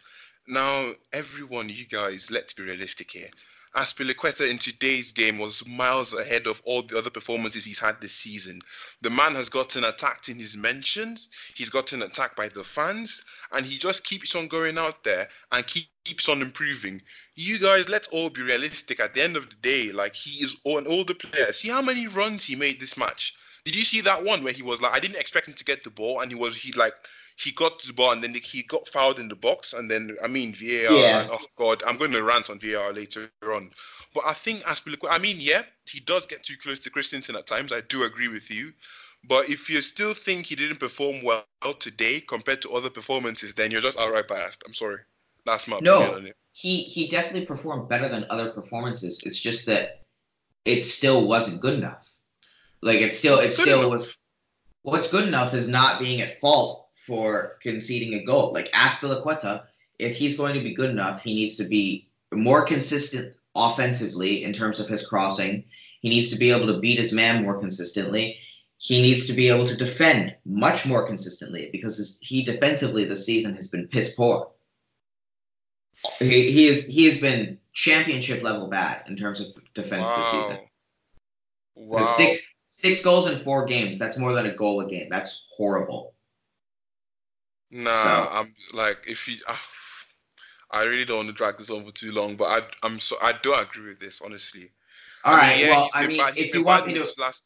Now, 0.46 0.92
everyone, 1.12 1.68
you 1.68 1.86
guys, 1.86 2.30
let's 2.30 2.52
be 2.52 2.62
realistic 2.62 3.10
here. 3.10 3.30
Azpilicueta 3.76 4.50
in 4.50 4.56
today's 4.56 5.12
game 5.12 5.36
was 5.36 5.66
miles 5.66 6.14
ahead 6.14 6.46
of 6.46 6.62
all 6.64 6.80
the 6.80 6.96
other 6.96 7.10
performances 7.10 7.62
he's 7.62 7.78
had 7.78 8.00
this 8.00 8.14
season. 8.14 8.62
The 9.02 9.10
man 9.10 9.34
has 9.34 9.50
gotten 9.50 9.84
attacked 9.84 10.30
in 10.30 10.38
his 10.38 10.56
mentions, 10.56 11.28
he's 11.54 11.68
gotten 11.68 12.00
attacked 12.00 12.36
by 12.36 12.48
the 12.48 12.64
fans, 12.64 13.22
and 13.52 13.66
he 13.66 13.76
just 13.76 14.02
keeps 14.04 14.34
on 14.34 14.48
going 14.48 14.78
out 14.78 15.04
there 15.04 15.28
and 15.52 15.66
keep, 15.66 15.88
keeps 16.04 16.26
on 16.26 16.40
improving. 16.40 17.02
You 17.34 17.58
guys, 17.58 17.86
let's 17.86 18.08
all 18.08 18.30
be 18.30 18.40
realistic. 18.40 18.98
At 18.98 19.12
the 19.12 19.22
end 19.22 19.36
of 19.36 19.50
the 19.50 19.56
day, 19.56 19.92
like 19.92 20.14
he 20.14 20.42
is 20.42 20.56
an 20.64 20.86
older 20.86 21.14
player. 21.14 21.52
See 21.52 21.68
how 21.68 21.82
many 21.82 22.06
runs 22.06 22.46
he 22.46 22.56
made 22.56 22.80
this 22.80 22.96
match. 22.96 23.34
Did 23.66 23.76
you 23.76 23.82
see 23.82 24.00
that 24.00 24.24
one 24.24 24.42
where 24.42 24.54
he 24.54 24.62
was 24.62 24.80
like, 24.80 24.94
I 24.94 25.00
didn't 25.00 25.18
expect 25.18 25.48
him 25.48 25.54
to 25.54 25.64
get 25.64 25.84
the 25.84 25.90
ball, 25.90 26.20
and 26.20 26.30
he 26.30 26.34
was 26.34 26.56
he 26.56 26.72
like 26.72 26.94
he 27.36 27.52
got 27.52 27.82
the 27.82 27.92
ball 27.92 28.12
and 28.12 28.22
then 28.24 28.34
he 28.34 28.62
got 28.62 28.88
fouled 28.88 29.18
in 29.20 29.28
the 29.28 29.36
box, 29.36 29.72
and 29.74 29.90
then 29.90 30.16
I 30.22 30.26
mean 30.26 30.52
VAR. 30.54 30.90
Yeah. 30.92 31.20
and- 31.22 31.30
oh 31.32 31.38
God, 31.56 31.82
I'm 31.86 31.96
going 31.98 32.12
to 32.12 32.22
rant 32.22 32.50
on 32.50 32.58
VAR 32.58 32.92
later 32.92 33.30
on. 33.44 33.70
But 34.14 34.24
I 34.26 34.32
think 34.32 34.62
Azpilicueta, 34.62 35.08
I 35.10 35.18
mean, 35.18 35.36
yeah, 35.38 35.62
he 35.84 36.00
does 36.00 36.24
get 36.26 36.42
too 36.42 36.56
close 36.56 36.78
to 36.80 36.90
Christensen 36.90 37.36
at 37.36 37.46
times. 37.46 37.72
I 37.72 37.82
do 37.82 38.04
agree 38.04 38.28
with 38.28 38.50
you. 38.50 38.72
But 39.28 39.48
if 39.50 39.68
you 39.68 39.82
still 39.82 40.14
think 40.14 40.46
he 40.46 40.54
didn't 40.56 40.78
perform 40.80 41.22
well 41.22 41.44
today 41.78 42.20
compared 42.20 42.62
to 42.62 42.72
other 42.72 42.88
performances, 42.88 43.54
then 43.54 43.70
you're 43.70 43.80
just 43.82 43.98
outright 43.98 44.28
biased. 44.28 44.62
I'm 44.66 44.72
sorry. 44.74 45.00
That's 45.44 45.68
my 45.68 45.78
No. 45.80 45.96
opinion 45.98 46.14
on 46.16 46.26
it. 46.28 46.36
he 46.52 46.82
he 46.84 47.06
definitely 47.08 47.44
performed 47.44 47.86
better 47.88 48.08
than 48.08 48.24
other 48.30 48.50
performances. 48.50 49.20
It's 49.24 49.38
just 49.38 49.66
that 49.66 50.00
it 50.64 50.82
still 50.82 51.26
wasn't 51.26 51.60
good 51.60 51.74
enough. 51.74 52.10
Like 52.80 53.00
it 53.00 53.12
still 53.12 53.34
It's 53.38 53.58
it 53.58 53.60
still 53.62 53.90
enough. 53.92 54.06
was. 54.06 54.16
What's 54.82 55.08
good 55.08 55.26
enough 55.28 55.52
is 55.52 55.68
not 55.68 55.98
being 56.00 56.20
at 56.22 56.40
fault 56.40 56.85
for 57.06 57.56
conceding 57.62 58.14
a 58.14 58.24
goal. 58.24 58.52
Like 58.52 58.70
ask 58.72 58.98
Azpilicueta, 58.98 59.64
if 59.98 60.16
he's 60.16 60.36
going 60.36 60.54
to 60.54 60.62
be 60.62 60.74
good 60.74 60.90
enough, 60.90 61.22
he 61.22 61.34
needs 61.34 61.56
to 61.56 61.64
be 61.64 62.08
more 62.32 62.64
consistent 62.64 63.34
offensively 63.54 64.42
in 64.42 64.52
terms 64.52 64.80
of 64.80 64.88
his 64.88 65.06
crossing. 65.06 65.64
He 66.00 66.08
needs 66.08 66.30
to 66.30 66.36
be 66.36 66.50
able 66.50 66.66
to 66.66 66.80
beat 66.80 66.98
his 66.98 67.12
man 67.12 67.42
more 67.42 67.58
consistently. 67.58 68.38
He 68.78 69.00
needs 69.00 69.26
to 69.26 69.32
be 69.32 69.48
able 69.48 69.66
to 69.66 69.76
defend 69.76 70.34
much 70.44 70.86
more 70.86 71.06
consistently 71.06 71.70
because 71.72 71.96
his, 71.96 72.18
he 72.20 72.42
defensively 72.42 73.04
this 73.04 73.24
season 73.24 73.54
has 73.54 73.68
been 73.68 73.88
piss 73.88 74.14
poor. 74.14 74.50
He, 76.18 76.50
he 76.50 76.66
is 76.66 76.86
he 76.86 77.06
has 77.06 77.18
been 77.18 77.58
championship 77.72 78.42
level 78.42 78.68
bad 78.68 79.04
in 79.08 79.16
terms 79.16 79.40
of 79.40 79.46
defense 79.72 80.04
wow. 80.04 80.16
this 80.16 80.30
season. 80.30 80.58
Wow. 81.74 82.04
Six 82.04 82.36
six 82.68 83.02
goals 83.02 83.26
in 83.26 83.38
four 83.38 83.64
games. 83.64 83.98
That's 83.98 84.18
more 84.18 84.34
than 84.34 84.44
a 84.44 84.54
goal 84.54 84.82
a 84.82 84.88
game. 84.88 85.08
That's 85.08 85.48
horrible. 85.56 86.12
Nah, 87.70 87.90
so. 87.90 88.28
I'm 88.32 88.46
like 88.74 89.04
if 89.08 89.28
you. 89.28 89.36
Uh, 89.46 89.56
I 90.70 90.84
really 90.84 91.04
don't 91.04 91.18
want 91.18 91.28
to 91.28 91.34
drag 91.34 91.58
this 91.58 91.70
on 91.70 91.84
for 91.84 91.92
too 91.92 92.12
long, 92.12 92.36
but 92.36 92.44
I, 92.44 92.60
I'm 92.82 92.98
so 92.98 93.16
I 93.22 93.34
do 93.42 93.54
agree 93.54 93.88
with 93.88 94.00
this 94.00 94.20
honestly. 94.20 94.70
All 95.24 95.34
I 95.34 95.38
right. 95.38 95.56
Mean, 95.56 95.66
yeah, 95.66 95.70
well, 95.70 95.88
I 95.94 96.06
mean, 96.06 96.20
if 96.36 96.54
you 96.54 96.64
want 96.64 96.86
me 96.86 96.94
to, 96.94 97.06
last, 97.18 97.44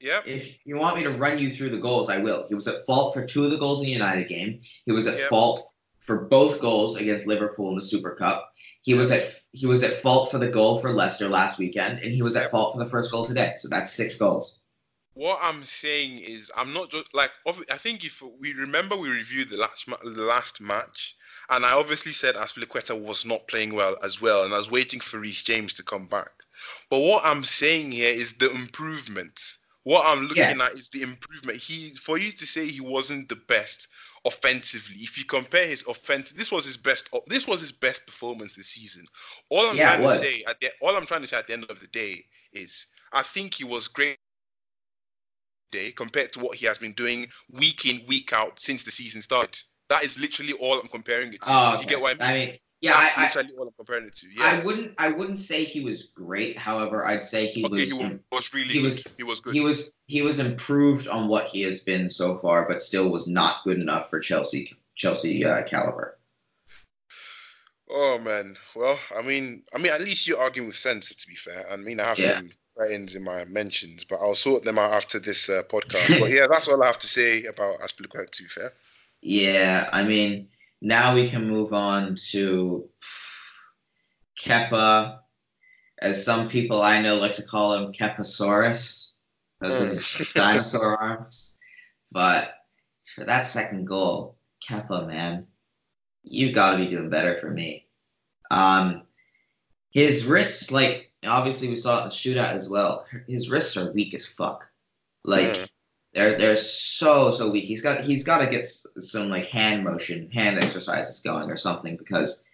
yeah. 0.00 0.20
If 0.26 0.54
you 0.64 0.76
want 0.76 0.96
me 0.96 1.02
to 1.04 1.10
run 1.10 1.38
you 1.38 1.50
through 1.50 1.70
the 1.70 1.78
goals, 1.78 2.10
I 2.10 2.18
will. 2.18 2.46
He 2.48 2.54
was 2.54 2.68
at 2.68 2.84
fault 2.86 3.14
for 3.14 3.24
two 3.24 3.44
of 3.44 3.50
the 3.50 3.56
goals 3.56 3.80
in 3.80 3.86
the 3.86 3.92
United 3.92 4.28
game. 4.28 4.60
He 4.84 4.92
was 4.92 5.06
at 5.06 5.18
yep. 5.18 5.28
fault 5.28 5.70
for 6.00 6.26
both 6.26 6.60
goals 6.60 6.96
against 6.96 7.26
Liverpool 7.26 7.70
in 7.70 7.76
the 7.76 7.82
Super 7.82 8.14
Cup. 8.14 8.52
He 8.82 8.94
was 8.94 9.10
at 9.10 9.40
he 9.52 9.66
was 9.66 9.82
at 9.82 9.94
fault 9.94 10.30
for 10.30 10.38
the 10.38 10.48
goal 10.48 10.78
for 10.78 10.92
Leicester 10.92 11.28
last 11.28 11.58
weekend, 11.58 12.00
and 12.00 12.12
he 12.12 12.22
was 12.22 12.36
at 12.36 12.50
fault 12.50 12.74
for 12.74 12.84
the 12.84 12.90
first 12.90 13.10
goal 13.10 13.24
today. 13.24 13.54
So 13.56 13.68
that's 13.68 13.92
six 13.92 14.16
goals 14.16 14.58
what 15.14 15.38
I'm 15.40 15.62
saying 15.62 16.22
is, 16.22 16.50
I'm 16.56 16.72
not 16.72 16.90
just 16.90 17.14
like 17.14 17.30
I 17.46 17.76
think 17.76 18.04
if 18.04 18.22
we 18.40 18.52
remember 18.52 18.96
we 18.96 19.08
reviewed 19.08 19.48
the 19.48 19.56
last 19.56 19.86
the 19.86 20.22
last 20.22 20.60
match, 20.60 21.16
and 21.50 21.64
I 21.64 21.72
obviously 21.72 22.12
said 22.12 22.34
Azpilicueta 22.34 23.00
was 23.00 23.24
not 23.24 23.46
playing 23.46 23.74
well 23.74 23.96
as 24.02 24.20
well, 24.20 24.44
and 24.44 24.52
I 24.52 24.58
was 24.58 24.70
waiting 24.70 25.00
for 25.00 25.20
Reece 25.20 25.44
James 25.44 25.72
to 25.74 25.84
come 25.84 26.06
back. 26.06 26.32
But 26.90 26.98
what 26.98 27.24
I'm 27.24 27.44
saying 27.44 27.92
here 27.92 28.12
is 28.12 28.34
the 28.34 28.50
improvement. 28.50 29.40
What 29.84 30.04
I'm 30.06 30.22
looking 30.22 30.58
yeah. 30.58 30.64
at 30.64 30.72
is 30.72 30.88
the 30.88 31.02
improvement. 31.02 31.58
He 31.58 31.90
for 31.90 32.18
you 32.18 32.32
to 32.32 32.46
say 32.46 32.66
he 32.66 32.80
wasn't 32.80 33.28
the 33.28 33.36
best 33.36 33.88
offensively. 34.24 34.96
If 34.96 35.16
you 35.16 35.24
compare 35.24 35.66
his 35.66 35.86
offense, 35.86 36.32
this 36.32 36.50
was 36.50 36.64
his 36.64 36.76
best. 36.76 37.08
This 37.28 37.46
was 37.46 37.60
his 37.60 37.72
best 37.72 38.06
performance 38.06 38.54
this 38.54 38.68
season. 38.68 39.04
All 39.50 39.68
I'm 39.68 39.76
yeah, 39.76 39.96
trying 39.96 40.08
to 40.08 40.24
say 40.24 40.44
at 40.48 40.60
the 40.60 40.70
all 40.80 40.96
I'm 40.96 41.06
trying 41.06 41.20
to 41.20 41.26
say 41.28 41.38
at 41.38 41.46
the 41.46 41.52
end 41.52 41.66
of 41.68 41.78
the 41.78 41.86
day 41.88 42.24
is 42.52 42.86
I 43.12 43.22
think 43.22 43.54
he 43.54 43.64
was 43.64 43.86
great 43.86 44.18
day 45.74 45.90
compared 45.90 46.32
to 46.32 46.40
what 46.40 46.56
he 46.56 46.66
has 46.66 46.78
been 46.78 46.92
doing 46.92 47.26
week 47.50 47.84
in, 47.86 48.00
week 48.06 48.32
out 48.32 48.60
since 48.60 48.84
the 48.84 48.90
season 48.90 49.20
started. 49.20 49.58
That 49.88 50.04
is 50.04 50.18
literally 50.18 50.54
all 50.54 50.80
I'm 50.80 50.88
comparing 50.88 51.32
it 51.34 51.42
to. 51.42 51.50
Oh, 51.50 51.68
okay. 51.68 51.76
Do 51.76 51.82
you 51.82 51.88
get 51.88 52.00
what 52.00 52.20
I 52.20 52.32
mean? 52.32 52.44
I 52.44 52.46
mean 52.46 52.58
yeah, 52.84 52.92
That's 52.92 53.16
I, 53.16 53.22
literally 53.22 53.48
I, 53.48 53.60
all 53.60 53.66
I'm 53.68 53.74
comparing 53.78 54.06
it 54.06 54.14
to. 54.16 54.26
Yeah. 54.26 54.44
I 54.44 54.62
wouldn't 54.62 54.92
I 54.98 55.08
wouldn't 55.08 55.38
say 55.38 55.64
he 55.64 55.80
was 55.80 56.10
great. 56.14 56.58
However, 56.58 57.06
I'd 57.06 57.22
say 57.22 57.46
he 57.46 57.64
okay, 57.64 57.70
was 57.70 57.90
he 57.90 58.18
was 58.30 58.52
really 58.52 58.68
he 58.68 58.82
good. 58.82 58.84
Was, 58.84 59.04
he 59.16 59.22
was 59.22 59.40
good. 59.40 59.54
He 59.54 59.60
was 59.60 59.94
he 60.06 60.20
was 60.20 60.38
improved 60.38 61.08
on 61.08 61.26
what 61.26 61.46
he 61.46 61.62
has 61.62 61.82
been 61.82 62.10
so 62.10 62.36
far, 62.36 62.68
but 62.68 62.82
still 62.82 63.08
was 63.08 63.26
not 63.26 63.64
good 63.64 63.80
enough 63.80 64.10
for 64.10 64.20
Chelsea 64.20 64.76
Chelsea 64.96 65.46
uh, 65.46 65.62
caliber. 65.62 66.18
Oh 67.88 68.18
man. 68.18 68.54
Well, 68.76 68.98
I 69.16 69.22
mean, 69.22 69.62
I 69.74 69.78
mean, 69.78 69.90
at 69.90 70.02
least 70.02 70.26
you're 70.26 70.38
arguing 70.38 70.66
with 70.66 70.76
sense. 70.76 71.08
To 71.08 71.26
be 71.26 71.36
fair, 71.36 71.64
I 71.70 71.76
mean, 71.76 72.00
I 72.00 72.08
have 72.08 72.18
yeah. 72.18 72.34
some 72.34 72.50
writings 72.76 73.16
in 73.16 73.22
my 73.22 73.44
mentions, 73.46 74.04
but 74.04 74.18
I'll 74.20 74.34
sort 74.34 74.64
them 74.64 74.78
out 74.78 74.92
after 74.92 75.18
this 75.18 75.48
uh, 75.48 75.62
podcast. 75.68 76.20
but 76.20 76.30
yeah, 76.30 76.46
that's 76.48 76.68
all 76.68 76.82
I 76.82 76.86
have 76.86 76.98
to 77.00 77.06
say 77.06 77.44
about 77.44 77.80
Azpilicueta. 77.80 78.30
To 78.30 78.42
be 78.42 78.48
fair. 78.48 78.72
Yeah, 79.22 79.88
I 79.92 80.04
mean, 80.04 80.48
now 80.82 81.14
we 81.14 81.28
can 81.28 81.48
move 81.48 81.72
on 81.72 82.16
to 82.30 82.88
Kepa, 84.40 85.20
as 86.02 86.24
some 86.24 86.48
people 86.48 86.82
I 86.82 87.00
know 87.00 87.16
like 87.16 87.34
to 87.36 87.42
call 87.42 87.74
him 87.74 87.92
Kepasaurus, 87.92 89.10
because 89.58 89.80
of 89.80 89.88
his 89.88 90.32
hmm. 90.32 90.38
dinosaur 90.38 90.96
arms. 91.00 91.56
But 92.12 92.54
for 93.14 93.24
that 93.24 93.46
second 93.46 93.86
goal, 93.86 94.36
Kepa, 94.68 95.06
man, 95.06 95.46
you 96.22 96.52
got 96.52 96.72
to 96.72 96.76
be 96.78 96.88
doing 96.88 97.10
better 97.10 97.38
for 97.40 97.50
me. 97.50 97.86
Um, 98.50 99.02
his 99.90 100.26
wrists, 100.26 100.70
like 100.70 101.12
obviously 101.26 101.68
we 101.68 101.76
saw 101.76 101.98
it 101.98 102.02
in 102.02 102.08
the 102.08 102.14
shootout 102.14 102.52
as 102.52 102.68
well. 102.68 103.06
His 103.26 103.50
wrists 103.50 103.76
are 103.76 103.92
weak 103.92 104.14
as 104.14 104.26
fuck. 104.26 104.68
Like 105.24 105.54
mm. 105.54 105.68
they're 106.12 106.36
they're 106.38 106.56
so 106.56 107.30
so 107.30 107.50
weak. 107.50 107.64
He's 107.64 107.82
got 107.82 108.04
he's 108.04 108.24
got 108.24 108.38
to 108.38 108.46
get 108.46 108.66
some 108.66 109.30
like 109.30 109.46
hand 109.46 109.84
motion, 109.84 110.30
hand 110.30 110.62
exercises 110.62 111.20
going 111.20 111.50
or 111.50 111.56
something 111.56 111.96
because 111.96 112.44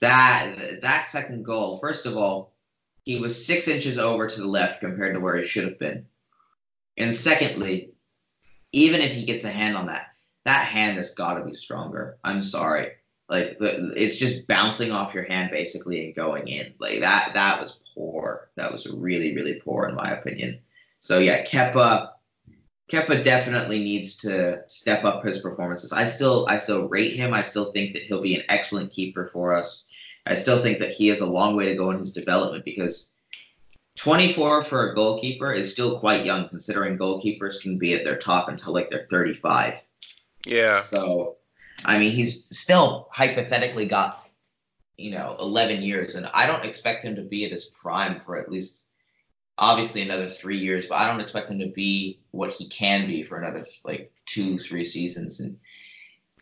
that 0.00 0.80
that 0.82 1.06
second 1.06 1.44
goal. 1.44 1.78
First 1.78 2.06
of 2.06 2.16
all, 2.16 2.52
he 3.04 3.18
was 3.18 3.46
six 3.46 3.68
inches 3.68 3.98
over 3.98 4.26
to 4.26 4.40
the 4.40 4.46
left 4.46 4.80
compared 4.80 5.14
to 5.14 5.20
where 5.20 5.36
he 5.36 5.44
should 5.44 5.64
have 5.64 5.78
been. 5.78 6.06
And 6.96 7.14
secondly, 7.14 7.92
even 8.72 9.00
if 9.00 9.12
he 9.12 9.24
gets 9.24 9.44
a 9.44 9.50
hand 9.50 9.76
on 9.76 9.86
that, 9.86 10.08
that 10.44 10.66
hand 10.66 10.96
has 10.96 11.14
got 11.14 11.34
to 11.34 11.44
be 11.44 11.54
stronger. 11.54 12.18
I'm 12.22 12.42
sorry. 12.42 12.92
Like 13.28 13.58
the, 13.58 13.92
it's 13.94 14.16
just 14.16 14.46
bouncing 14.46 14.90
off 14.90 15.12
your 15.12 15.24
hand 15.24 15.50
basically 15.50 16.04
and 16.04 16.14
going 16.14 16.48
in. 16.48 16.72
Like 16.78 17.00
that 17.00 17.32
that 17.34 17.60
was 17.60 17.78
poor. 17.94 18.50
That 18.56 18.72
was 18.72 18.86
really 18.86 19.34
really 19.34 19.60
poor 19.64 19.86
in 19.86 19.94
my 19.94 20.10
opinion. 20.12 20.60
So 21.00 21.18
yeah, 21.18 21.44
Kepa 21.44 22.10
Kepa 22.90 23.22
definitely 23.22 23.80
needs 23.80 24.16
to 24.18 24.62
step 24.66 25.04
up 25.04 25.24
his 25.24 25.40
performances. 25.40 25.92
I 25.92 26.06
still 26.06 26.46
I 26.48 26.56
still 26.56 26.88
rate 26.88 27.12
him. 27.12 27.34
I 27.34 27.42
still 27.42 27.70
think 27.72 27.92
that 27.92 28.02
he'll 28.02 28.22
be 28.22 28.34
an 28.34 28.44
excellent 28.48 28.92
keeper 28.92 29.28
for 29.32 29.52
us. 29.52 29.86
I 30.26 30.34
still 30.34 30.58
think 30.58 30.78
that 30.78 30.92
he 30.92 31.08
has 31.08 31.20
a 31.20 31.30
long 31.30 31.56
way 31.56 31.66
to 31.66 31.74
go 31.74 31.90
in 31.90 31.98
his 31.98 32.12
development 32.12 32.64
because 32.64 33.12
24 33.96 34.62
for 34.62 34.90
a 34.90 34.94
goalkeeper 34.94 35.52
is 35.52 35.70
still 35.70 35.98
quite 35.98 36.24
young 36.24 36.48
considering 36.48 36.96
goalkeepers 36.96 37.60
can 37.60 37.78
be 37.78 37.94
at 37.94 38.04
their 38.04 38.16
top 38.16 38.48
until 38.48 38.72
like 38.72 38.90
they're 38.90 39.06
35. 39.10 39.82
Yeah. 40.46 40.80
So 40.80 41.37
I 41.84 41.98
mean, 41.98 42.12
he's 42.12 42.46
still 42.50 43.08
hypothetically 43.10 43.86
got, 43.86 44.28
you 44.96 45.10
know, 45.10 45.36
11 45.38 45.82
years, 45.82 46.14
and 46.14 46.28
I 46.34 46.46
don't 46.46 46.64
expect 46.64 47.04
him 47.04 47.16
to 47.16 47.22
be 47.22 47.44
at 47.44 47.50
his 47.50 47.66
prime 47.66 48.20
for 48.20 48.36
at 48.36 48.50
least, 48.50 48.86
obviously, 49.56 50.02
another 50.02 50.28
three 50.28 50.58
years, 50.58 50.86
but 50.86 50.96
I 50.96 51.10
don't 51.10 51.20
expect 51.20 51.48
him 51.48 51.60
to 51.60 51.68
be 51.68 52.20
what 52.32 52.52
he 52.52 52.68
can 52.68 53.06
be 53.06 53.22
for 53.22 53.38
another, 53.38 53.64
like, 53.84 54.12
two, 54.26 54.58
three 54.58 54.84
seasons. 54.84 55.40
And 55.40 55.58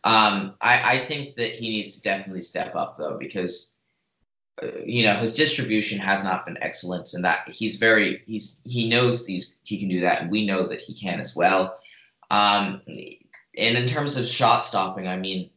um, 0.05 0.55
I, 0.61 0.94
I 0.94 0.99
think 0.99 1.37
that 1.37 1.53
he 1.53 1.68
needs 1.68 1.96
to 1.96 2.03
definitely 2.03 2.42
step 2.42 2.75
up, 2.75 2.96
though, 2.96 3.16
because. 3.18 3.72
Uh, 4.62 4.68
you 4.87 5.05
know 5.05 5.12
his 5.12 5.35
distribution 5.35 5.99
has 5.99 6.25
not 6.25 6.46
been 6.46 6.57
excellent 6.62 7.12
and 7.12 7.27
that 7.27 7.46
he's 7.46 7.77
very 7.77 8.22
he's 8.27 8.59
he 8.64 8.88
knows 8.88 9.27
these 9.27 9.55
he 9.64 9.79
can 9.79 9.87
do 9.87 10.01
that 10.01 10.22
and 10.22 10.31
we 10.31 10.46
know 10.46 10.66
that 10.66 10.81
he 10.81 10.94
can 10.94 11.20
as 11.20 11.37
well 11.37 11.79
um 12.31 12.81
and 13.57 13.77
in 13.77 13.87
terms 13.87 14.16
of 14.16 14.27
shot 14.27 14.64
stopping, 14.64 15.09
I 15.09 15.16
mean, 15.16 15.51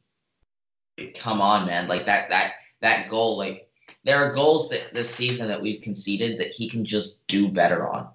come 1.15 1.41
on, 1.41 1.65
man! 1.67 1.87
Like 1.87 2.05
that 2.05 2.29
that 2.29 2.53
that 2.81 3.09
goal, 3.09 3.37
like 3.37 3.69
there 4.03 4.17
are 4.17 4.31
goals 4.31 4.69
that 4.69 4.93
this 4.93 5.13
season 5.13 5.47
that 5.47 5.61
we've 5.61 5.81
conceded 5.81 6.39
that 6.39 6.51
he 6.51 6.69
can 6.69 6.85
just 6.85 7.25
do 7.27 7.49
better 7.49 7.87
on. 7.89 8.09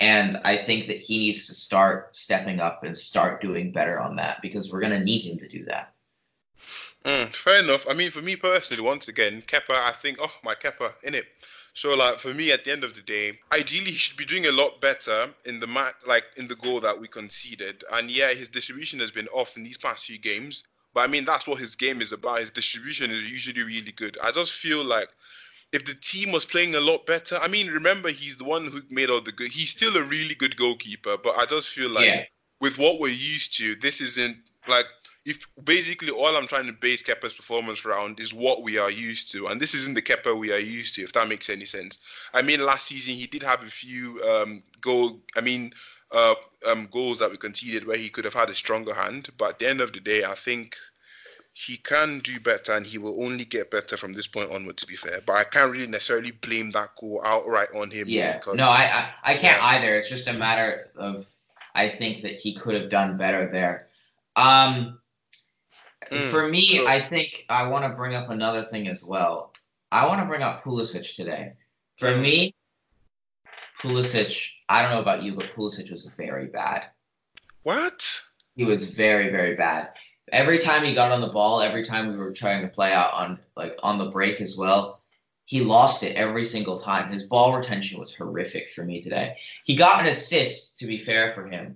And 0.00 0.38
I 0.44 0.56
think 0.56 0.86
that 0.86 1.00
he 1.00 1.18
needs 1.18 1.46
to 1.46 1.54
start 1.54 2.14
stepping 2.16 2.60
up 2.60 2.84
and 2.84 2.96
start 2.96 3.40
doing 3.40 3.72
better 3.72 4.00
on 4.00 4.16
that 4.16 4.42
because 4.42 4.72
we're 4.72 4.80
going 4.80 4.98
to 4.98 5.04
need 5.04 5.22
him 5.22 5.38
to 5.38 5.48
do 5.48 5.64
that. 5.66 5.94
Mm, 7.04 7.28
fair 7.28 7.62
enough. 7.62 7.86
I 7.88 7.94
mean, 7.94 8.10
for 8.10 8.22
me 8.22 8.36
personally, 8.36 8.82
once 8.82 9.08
again, 9.08 9.42
Kepa, 9.42 9.70
I 9.70 9.92
think, 9.92 10.18
oh, 10.20 10.32
my 10.42 10.54
Kepa, 10.54 10.94
in 11.02 11.14
it. 11.14 11.26
So 11.74 11.94
like 11.96 12.18
for 12.18 12.32
me, 12.32 12.52
at 12.52 12.64
the 12.64 12.70
end 12.70 12.84
of 12.84 12.94
the 12.94 13.02
day, 13.02 13.38
ideally 13.52 13.90
he 13.90 13.96
should 13.96 14.16
be 14.16 14.24
doing 14.24 14.46
a 14.46 14.52
lot 14.52 14.80
better 14.80 15.28
in 15.44 15.58
the 15.58 15.66
mat, 15.66 15.96
like 16.06 16.24
in 16.36 16.46
the 16.46 16.54
goal 16.54 16.80
that 16.80 16.98
we 16.98 17.08
conceded. 17.08 17.82
And 17.92 18.08
yeah, 18.10 18.32
his 18.32 18.48
distribution 18.48 19.00
has 19.00 19.10
been 19.10 19.26
off 19.28 19.56
in 19.56 19.64
these 19.64 19.76
past 19.76 20.06
few 20.06 20.18
games. 20.18 20.62
But 20.94 21.00
I 21.00 21.06
mean, 21.08 21.24
that's 21.24 21.48
what 21.48 21.58
his 21.58 21.74
game 21.74 22.00
is 22.00 22.12
about. 22.12 22.38
His 22.38 22.50
distribution 22.50 23.10
is 23.10 23.28
usually 23.28 23.64
really 23.64 23.90
good. 23.90 24.16
I 24.22 24.30
just 24.30 24.52
feel 24.52 24.84
like 24.84 25.08
if 25.72 25.84
the 25.84 25.94
team 25.94 26.30
was 26.30 26.44
playing 26.44 26.76
a 26.76 26.80
lot 26.80 27.06
better, 27.06 27.36
I 27.42 27.48
mean, 27.48 27.66
remember 27.66 28.08
he's 28.08 28.36
the 28.36 28.44
one 28.44 28.66
who 28.66 28.80
made 28.88 29.10
all 29.10 29.20
the 29.20 29.32
good. 29.32 29.50
He's 29.50 29.70
still 29.70 29.96
a 29.96 30.02
really 30.04 30.36
good 30.36 30.56
goalkeeper, 30.56 31.16
but 31.16 31.36
I 31.36 31.44
just 31.46 31.70
feel 31.70 31.90
like 31.90 32.06
yeah. 32.06 32.22
with 32.60 32.78
what 32.78 33.00
we're 33.00 33.08
used 33.08 33.56
to, 33.58 33.74
this 33.74 34.00
isn't 34.00 34.36
like 34.68 34.86
if 35.24 35.48
basically 35.64 36.10
all 36.10 36.36
I'm 36.36 36.46
trying 36.46 36.66
to 36.66 36.72
base 36.72 37.02
Kepa's 37.02 37.32
performance 37.32 37.84
around 37.84 38.20
is 38.20 38.34
what 38.34 38.62
we 38.62 38.78
are 38.78 38.90
used 38.90 39.32
to, 39.32 39.46
and 39.46 39.60
this 39.60 39.74
isn't 39.74 39.94
the 39.94 40.02
Kepa 40.02 40.36
we 40.36 40.52
are 40.52 40.58
used 40.58 40.94
to, 40.96 41.02
if 41.02 41.12
that 41.14 41.28
makes 41.28 41.48
any 41.48 41.64
sense. 41.64 41.98
I 42.34 42.42
mean, 42.42 42.64
last 42.64 42.86
season 42.86 43.14
he 43.14 43.26
did 43.26 43.42
have 43.42 43.62
a 43.62 43.66
few 43.66 44.22
um, 44.22 44.62
goal. 44.80 45.20
I 45.36 45.40
mean, 45.40 45.72
uh, 46.12 46.34
um, 46.70 46.88
goals 46.92 47.18
that 47.18 47.30
we 47.30 47.38
conceded 47.38 47.86
where 47.86 47.96
he 47.96 48.10
could 48.10 48.24
have 48.24 48.34
had 48.34 48.50
a 48.50 48.54
stronger 48.54 48.92
hand, 48.92 49.30
but 49.38 49.50
at 49.50 49.58
the 49.58 49.68
end 49.68 49.80
of 49.80 49.92
the 49.92 50.00
day, 50.00 50.24
I 50.24 50.34
think 50.34 50.76
he 51.54 51.78
can 51.78 52.18
do 52.18 52.38
better, 52.40 52.74
and 52.74 52.84
he 52.84 52.98
will 52.98 53.24
only 53.24 53.46
get 53.46 53.70
better 53.70 53.96
from 53.96 54.12
this 54.12 54.26
point 54.26 54.50
onward. 54.50 54.76
To 54.76 54.86
be 54.86 54.96
fair, 54.96 55.20
but 55.24 55.36
I 55.36 55.44
can't 55.44 55.72
really 55.72 55.86
necessarily 55.86 56.32
blame 56.32 56.70
that 56.72 56.90
goal 57.00 57.22
outright 57.24 57.68
on 57.74 57.90
him. 57.90 58.08
Yeah, 58.08 58.36
because, 58.36 58.56
no, 58.56 58.66
I 58.66 59.08
I, 59.24 59.32
I 59.32 59.34
can't 59.36 59.56
yeah. 59.56 59.68
either. 59.68 59.96
It's 59.96 60.10
just 60.10 60.28
a 60.28 60.34
matter 60.34 60.90
of 60.96 61.26
I 61.74 61.88
think 61.88 62.20
that 62.22 62.32
he 62.32 62.54
could 62.54 62.74
have 62.74 62.90
done 62.90 63.16
better 63.16 63.50
there. 63.50 63.88
Um, 64.36 64.98
Mm, 66.10 66.30
for 66.30 66.48
me, 66.48 66.84
I 66.86 67.00
think 67.00 67.44
I 67.48 67.68
want 67.68 67.84
to 67.84 67.96
bring 67.96 68.14
up 68.14 68.30
another 68.30 68.62
thing 68.62 68.88
as 68.88 69.04
well. 69.04 69.52
I 69.92 70.06
want 70.06 70.20
to 70.20 70.26
bring 70.26 70.42
up 70.42 70.64
Pulisic 70.64 71.14
today. 71.14 71.52
For 71.98 72.08
Mm. 72.08 72.22
me, 72.22 72.54
Pulisic. 73.80 74.50
I 74.68 74.82
don't 74.82 74.90
know 74.90 75.00
about 75.00 75.22
you, 75.22 75.34
but 75.34 75.46
Pulisic 75.54 75.90
was 75.90 76.06
very 76.16 76.48
bad. 76.48 76.90
What? 77.62 78.22
He 78.56 78.64
was 78.64 78.90
very, 78.90 79.30
very 79.30 79.56
bad. 79.56 79.90
Every 80.32 80.58
time 80.58 80.84
he 80.84 80.94
got 80.94 81.12
on 81.12 81.20
the 81.20 81.28
ball, 81.28 81.60
every 81.60 81.84
time 81.84 82.08
we 82.08 82.16
were 82.16 82.32
trying 82.32 82.62
to 82.62 82.68
play 82.68 82.92
out 82.92 83.12
on 83.12 83.38
like 83.56 83.78
on 83.82 83.98
the 83.98 84.10
break 84.10 84.40
as 84.40 84.56
well, 84.56 85.02
he 85.44 85.60
lost 85.60 86.02
it 86.02 86.16
every 86.16 86.44
single 86.44 86.78
time. 86.78 87.12
His 87.12 87.24
ball 87.24 87.56
retention 87.56 88.00
was 88.00 88.14
horrific 88.14 88.70
for 88.70 88.84
me 88.84 89.00
today. 89.00 89.36
He 89.64 89.76
got 89.76 90.00
an 90.00 90.06
assist, 90.06 90.78
to 90.78 90.86
be 90.86 90.96
fair 90.96 91.32
for 91.32 91.46
him. 91.46 91.74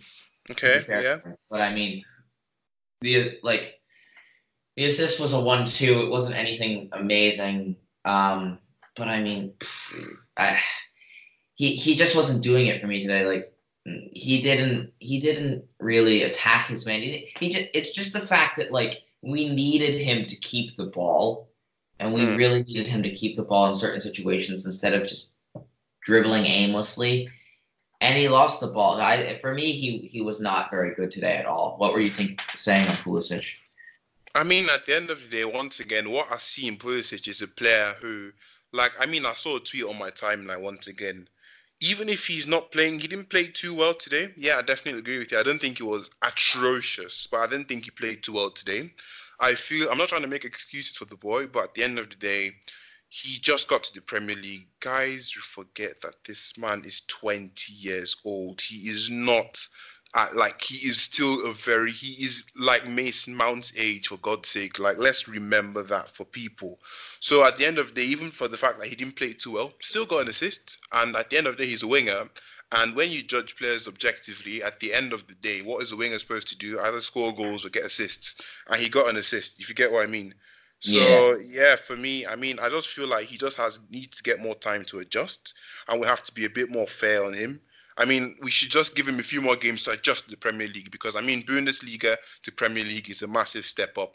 Okay, 0.51 0.81
fair 0.81 1.03
yeah. 1.03 1.21
him. 1.21 1.37
But 1.51 1.61
I 1.61 1.75
mean, 1.75 2.05
the 3.03 3.39
like 3.43 3.78
the 4.79 4.85
assist 4.85 5.19
was 5.19 5.33
a 5.33 5.41
one-two. 5.41 6.03
It 6.03 6.09
wasn't 6.09 6.37
anything 6.39 6.89
amazing. 6.93 7.75
Um, 8.05 8.59
but 8.95 9.09
I 9.09 9.21
mean, 9.21 9.55
I, 10.37 10.57
he 11.55 11.75
he 11.75 11.97
just 11.97 12.15
wasn't 12.15 12.45
doing 12.45 12.67
it 12.67 12.81
for 12.81 12.87
me 12.87 13.03
today. 13.03 13.27
Like 13.27 13.53
he 14.13 14.41
didn't 14.41 14.93
he 15.01 15.19
didn't 15.19 15.65
really 15.81 16.23
attack 16.23 16.69
his 16.69 16.87
man. 16.87 17.03
He, 17.03 17.29
he 17.41 17.51
just 17.51 17.67
it's 17.75 17.91
just 17.91 18.13
the 18.13 18.21
fact 18.21 18.57
that 18.59 18.71
like 18.71 19.03
we 19.21 19.49
needed 19.49 19.97
him 19.97 20.27
to 20.27 20.37
keep 20.37 20.77
the 20.77 20.87
ball, 20.87 21.49
and 21.99 22.15
we 22.15 22.25
Hmm. 22.25 22.37
really 22.37 22.63
needed 22.63 22.87
him 22.87 23.03
to 23.03 23.11
keep 23.11 23.35
the 23.35 23.43
ball 23.43 23.67
in 23.67 23.75
certain 23.75 24.01
situations 24.01 24.65
instead 24.65 24.95
of 24.95 25.09
just 25.09 25.35
dribbling 26.03 26.47
aimlessly. 26.47 27.29
And 28.01 28.17
he 28.17 28.29
lost 28.29 28.61
the 28.61 28.69
ball. 28.69 29.01
I, 29.01 29.35
for 29.41 29.53
me, 29.53 29.73
he 29.73 30.07
he 30.07 30.21
was 30.21 30.41
not 30.41 30.71
very 30.71 30.95
good 30.95 31.11
today 31.11 31.35
at 31.37 31.47
all. 31.47 31.75
What 31.79 31.93
were 31.93 32.01
you 32.01 32.11
think 32.11 32.41
saying 32.55 32.87
on 32.87 32.95
Pulisic? 32.99 33.57
I 34.35 34.45
mean, 34.45 34.69
at 34.71 34.87
the 34.87 34.95
end 34.95 35.11
of 35.11 35.21
the 35.21 35.29
day, 35.29 35.45
once 35.45 35.81
again, 35.81 36.11
what 36.11 36.31
I 36.31 36.39
see 36.39 36.67
in 36.69 36.77
Pulisic 36.77 37.27
is 37.29 37.43
a 37.43 37.49
player 37.49 37.95
who, 38.01 38.31
like, 38.73 38.93
I 38.99 39.07
mean, 39.07 39.27
I 39.27 39.35
saw 39.35 39.57
a 39.57 39.61
tweet 39.61 39.85
on 39.85 39.99
my 39.99 40.11
timeline 40.11 40.61
once 40.61 40.87
again. 40.87 41.29
Even 41.81 42.09
if 42.09 42.27
he's 42.27 42.47
not 42.47 42.73
playing, 42.73 42.99
he 42.99 43.09
didn't 43.09 43.31
play 43.31 43.47
too 43.47 43.75
well 43.75 43.95
today. 43.95 44.33
Yeah, 44.37 44.59
I 44.59 44.63
definitely 44.63 45.01
agree 45.01 45.19
with 45.19 45.33
you. 45.33 45.39
I 45.39 45.45
don't 45.45 45.61
think 45.61 45.79
he 45.79 45.85
was 45.85 46.11
atrocious, 46.23 47.29
but 47.31 47.39
I 47.39 47.47
didn't 47.47 47.69
think 47.69 47.85
he 47.85 47.91
played 47.91 48.23
too 48.23 48.33
well 48.33 48.51
today. 48.51 48.93
I 49.41 49.55
feel 49.55 49.89
I'm 49.89 49.99
not 49.99 50.09
trying 50.09 50.23
to 50.23 50.29
make 50.29 50.45
excuses 50.45 50.97
for 50.97 51.05
the 51.05 51.17
boy, 51.17 51.47
but 51.47 51.65
at 51.65 51.75
the 51.75 51.85
end 51.85 51.99
of 51.99 52.11
the 52.11 52.17
day, 52.17 52.57
he 53.09 53.39
just 53.39 53.69
got 53.69 53.85
to 53.85 53.95
the 53.95 54.03
Premier 54.03 54.37
League. 54.37 54.69
Guys, 54.81 55.35
you 55.35 55.41
forget 55.41 56.01
that 56.03 56.17
this 56.27 56.59
man 56.59 56.83
is 56.85 57.03
20 57.03 57.73
years 57.73 58.17
old. 58.25 58.61
He 58.61 58.89
is 58.89 59.09
not 59.09 59.67
uh, 60.15 60.29
like 60.35 60.63
he 60.63 60.89
is 60.89 61.01
still 61.01 61.47
a 61.47 61.53
very 61.53 61.93
he 61.93 62.25
is 62.25 62.47
like 62.57 62.89
Mason 62.89 63.35
Mount's 63.35 63.73
age 63.77 64.09
for 64.09 64.17
God's 64.19 64.49
sake. 64.49 64.79
Like 64.79 64.99
let's 64.99 65.29
remember 65.29 65.83
that 65.83 66.09
for 66.09 66.25
people. 66.25 66.79
So 67.21 67.45
at 67.45 67.57
the 67.57 67.67
end 67.67 67.79
of 67.79 67.89
the 67.89 68.01
day, 68.03 68.07
even 68.07 68.31
for 68.31 68.49
the 68.49 68.57
fact 68.57 68.79
that 68.79 68.89
he 68.89 68.97
didn't 68.97 69.17
play 69.17 69.35
too 69.35 69.53
well, 69.53 69.73
still 69.81 70.07
got 70.07 70.23
an 70.23 70.29
assist. 70.29 70.79
And 70.93 71.15
at 71.17 71.31
the 71.31 71.39
end 71.39 71.47
of 71.47 71.57
the 71.57 71.65
day, 71.65 71.71
he's 71.71 71.83
a 71.83 71.87
winger. 71.87 72.29
And 72.73 72.95
when 72.95 73.11
you 73.11 73.23
judge 73.23 73.57
players 73.57 73.89
objectively, 73.89 74.63
at 74.63 74.79
the 74.81 74.93
end 74.93 75.13
of 75.13 75.27
the 75.27 75.35
day, 75.35 75.63
what 75.63 75.83
is 75.83 75.93
a 75.93 75.97
winger 75.97 76.19
supposed 76.19 76.49
to 76.49 76.59
do? 76.59 76.79
Either 76.79 77.01
score 77.01 77.35
goals 77.35 77.65
or 77.65 77.71
get 77.71 77.85
assists. 77.85 78.41
And 78.69 78.81
he 78.81 78.89
got 78.89 79.09
an 79.09 79.17
assist. 79.17 79.61
If 79.61 79.69
you 79.69 79.75
get 79.75 79.91
what 79.91 80.05
I 80.05 80.07
mean. 80.07 80.35
So 80.81 81.37
yeah. 81.39 81.77
for 81.77 81.97
me, 81.97 82.27
I 82.27 82.37
mean, 82.37 82.59
I 82.61 82.69
just 82.69 82.89
feel 82.89 83.09
like 83.09 83.27
he 83.27 83.37
just 83.37 83.57
has 83.57 83.81
needs 83.91 84.19
to 84.19 84.23
get 84.23 84.41
more 84.41 84.55
time 84.55 84.85
to 84.87 85.01
adjust, 85.01 85.55
and 85.89 86.01
we 86.01 86.07
have 86.07 86.23
to 86.25 86.33
be 86.33 86.45
a 86.45 86.51
bit 86.51 86.71
more 86.71 86.87
fair 86.87 87.25
on 87.25 87.33
him. 87.33 87.61
I 87.99 88.05
mean, 88.05 88.37
we 88.41 88.51
should 88.51 88.71
just 88.71 88.95
give 88.95 89.09
him 89.09 89.19
a 89.19 89.25
few 89.25 89.43
more 89.43 89.57
games 89.57 89.83
to 89.83 89.91
adjust 89.91 90.25
to 90.25 90.31
the 90.31 90.37
Premier 90.37 90.69
League 90.69 90.91
because 90.91 91.17
I 91.17 91.21
mean, 91.21 91.43
Bundesliga 91.43 92.17
to 92.43 92.53
Premier 92.53 92.85
League 92.85 93.11
is 93.11 93.23
a 93.23 93.29
massive 93.29 93.67
step 93.67 93.99
up. 93.99 94.15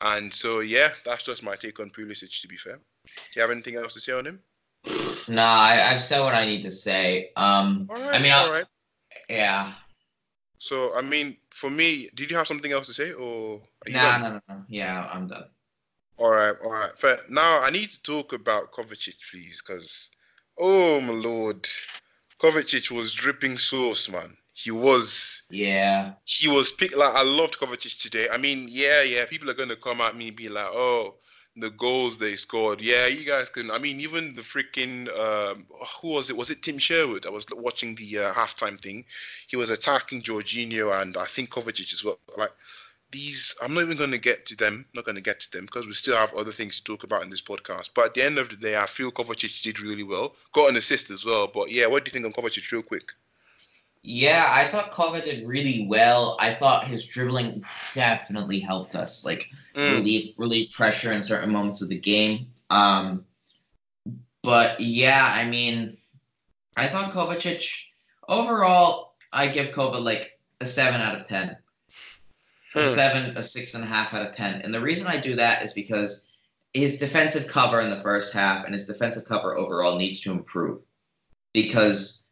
And 0.00 0.32
so 0.32 0.60
yeah, 0.60 0.90
that's 1.04 1.24
just 1.24 1.42
my 1.42 1.56
take 1.56 1.80
on 1.80 1.90
Pulisic. 1.90 2.40
To 2.40 2.48
be 2.48 2.56
fair, 2.56 2.76
do 2.76 3.12
you 3.36 3.42
have 3.42 3.50
anything 3.50 3.76
else 3.76 3.94
to 3.94 4.00
say 4.00 4.12
on 4.12 4.24
him? 4.26 4.40
Nah, 5.28 5.60
I, 5.60 5.90
I've 5.90 6.02
said 6.02 6.20
what 6.22 6.34
I 6.34 6.46
need 6.46 6.62
to 6.62 6.70
say. 6.70 7.30
Um, 7.36 7.88
All 7.90 7.98
right, 7.98 8.14
I 8.14 8.18
mean, 8.18 8.32
all 8.32 8.52
right. 8.52 8.66
yeah, 9.28 9.72
So 10.58 10.94
I 10.94 11.02
mean, 11.02 11.36
for 11.50 11.70
me, 11.70 12.08
did 12.14 12.30
you 12.30 12.36
have 12.36 12.46
something 12.46 12.72
else 12.72 12.86
to 12.86 12.94
say, 12.94 13.12
or 13.12 13.60
are 13.84 13.90
you 13.90 13.94
nah, 13.94 14.18
done? 14.18 14.20
no, 14.22 14.28
no, 14.30 14.40
no. 14.48 14.64
Yeah, 14.68 15.08
I'm 15.12 15.26
done. 15.26 15.44
All 16.16 16.30
right, 16.30 16.54
all 16.62 16.70
right. 16.70 16.96
Fair. 16.96 17.18
Now 17.28 17.60
I 17.60 17.70
need 17.70 17.90
to 17.90 18.02
talk 18.02 18.32
about 18.32 18.72
Kovacic, 18.72 19.16
please, 19.30 19.60
because 19.60 20.10
oh 20.58 21.00
my 21.00 21.12
lord, 21.12 21.68
Kovacic 22.44 22.90
was 22.90 23.14
dripping 23.14 23.56
sauce, 23.56 24.10
man. 24.10 24.36
He 24.52 24.70
was, 24.70 25.42
Yeah, 25.50 26.12
he 26.26 26.46
was 26.48 26.70
pick 26.70 26.94
like 26.94 27.14
I 27.14 27.22
loved 27.22 27.58
Kovacic 27.58 28.00
today. 28.00 28.28
I 28.30 28.36
mean, 28.36 28.66
yeah, 28.68 29.02
yeah. 29.02 29.24
People 29.24 29.48
are 29.50 29.54
gonna 29.54 29.76
come 29.76 30.00
at 30.02 30.14
me 30.14 30.28
and 30.28 30.36
be 30.36 30.48
like, 30.48 30.68
oh, 30.68 31.14
the 31.56 31.70
goals 31.70 32.18
they 32.18 32.36
scored. 32.36 32.82
Yeah, 32.82 33.06
you 33.06 33.24
guys 33.24 33.48
can. 33.48 33.70
I 33.70 33.78
mean, 33.78 33.98
even 34.00 34.34
the 34.34 34.42
freaking 34.42 35.08
um, 35.18 35.66
who 36.02 36.08
was 36.08 36.28
it? 36.28 36.36
Was 36.36 36.50
it 36.50 36.62
Tim 36.62 36.78
Sherwood? 36.78 37.26
I 37.26 37.30
was 37.30 37.46
watching 37.52 37.94
the 37.94 38.18
uh, 38.18 38.32
halftime 38.34 38.78
thing. 38.78 39.04
He 39.48 39.56
was 39.56 39.70
attacking 39.70 40.22
Jorginho 40.22 41.00
and 41.00 41.16
I 41.16 41.24
think 41.24 41.50
Kovacic 41.50 41.92
as 41.92 42.04
well. 42.04 42.18
Like 42.36 42.52
these, 43.14 43.54
I'm 43.62 43.74
not 43.74 43.82
even 43.84 43.96
going 43.96 44.10
to 44.12 44.18
get 44.18 44.46
to 44.48 44.56
them. 44.56 44.86
Not 44.94 45.06
going 45.06 45.16
to 45.16 45.22
get 45.22 45.40
to 45.40 45.52
them 45.52 45.66
because 45.66 45.86
we 45.86 45.94
still 45.94 46.16
have 46.18 46.34
other 46.34 46.52
things 46.52 46.78
to 46.80 46.84
talk 46.84 47.04
about 47.04 47.24
in 47.24 47.30
this 47.30 47.42
podcast. 47.42 47.90
But 47.94 48.06
at 48.06 48.14
the 48.14 48.22
end 48.24 48.38
of 48.38 48.50
the 48.50 48.56
day, 48.56 48.76
I 48.76 48.86
feel 48.86 49.12
Kovacic 49.12 49.62
did 49.62 49.80
really 49.80 50.04
well. 50.04 50.36
Got 50.52 50.70
an 50.70 50.76
assist 50.76 51.10
as 51.10 51.24
well. 51.24 51.46
But 51.48 51.70
yeah, 51.70 51.86
what 51.86 52.04
do 52.04 52.10
you 52.10 52.12
think 52.12 52.26
on 52.26 52.32
Kovacic, 52.32 52.70
real 52.72 52.82
quick? 52.82 53.12
yeah. 54.02 54.46
I 54.48 54.68
thought 54.68 54.92
Kova 54.92 55.22
did 55.22 55.46
really 55.46 55.86
well. 55.88 56.36
I 56.40 56.54
thought 56.54 56.86
his 56.86 57.06
dribbling 57.06 57.66
definitely 57.92 58.60
helped 58.60 58.94
us, 58.94 59.24
like 59.24 59.46
Mm, 59.76 59.92
relieve 59.92 60.34
relieve 60.38 60.72
pressure 60.72 61.12
in 61.12 61.22
certain 61.22 61.50
moments 61.52 61.82
of 61.82 61.88
the 61.88 61.98
game. 61.98 62.48
Um, 62.70 63.26
but 64.42 64.80
yeah, 64.80 65.32
I 65.34 65.46
mean, 65.48 65.98
I 66.76 66.88
thought 66.88 67.12
Kovacic 67.12 67.84
overall. 68.28 69.14
I 69.32 69.48
give 69.48 69.68
Kova 69.72 70.02
like 70.02 70.38
a 70.60 70.66
seven 70.66 71.00
out 71.00 71.16
of 71.16 71.26
ten. 71.28 71.56
A 72.74 72.86
Hmm. 72.86 72.94
seven, 72.94 73.36
a 73.36 73.42
six 73.42 73.74
and 73.74 73.84
a 73.84 73.86
half 73.86 74.14
out 74.14 74.26
of 74.26 74.34
ten. 74.34 74.62
And 74.62 74.72
the 74.74 74.80
reason 74.80 75.06
I 75.06 75.18
do 75.18 75.36
that 75.36 75.62
is 75.62 75.72
because 75.72 76.24
his 76.72 76.98
defensive 76.98 77.46
cover 77.46 77.80
in 77.80 77.90
the 77.90 78.02
first 78.02 78.32
half 78.32 78.64
and 78.64 78.74
his 78.74 78.86
defensive 78.86 79.24
cover 79.24 79.56
overall 79.56 79.96
needs 79.96 80.20
to 80.22 80.32
improve. 80.32 80.80
Because 81.52 82.26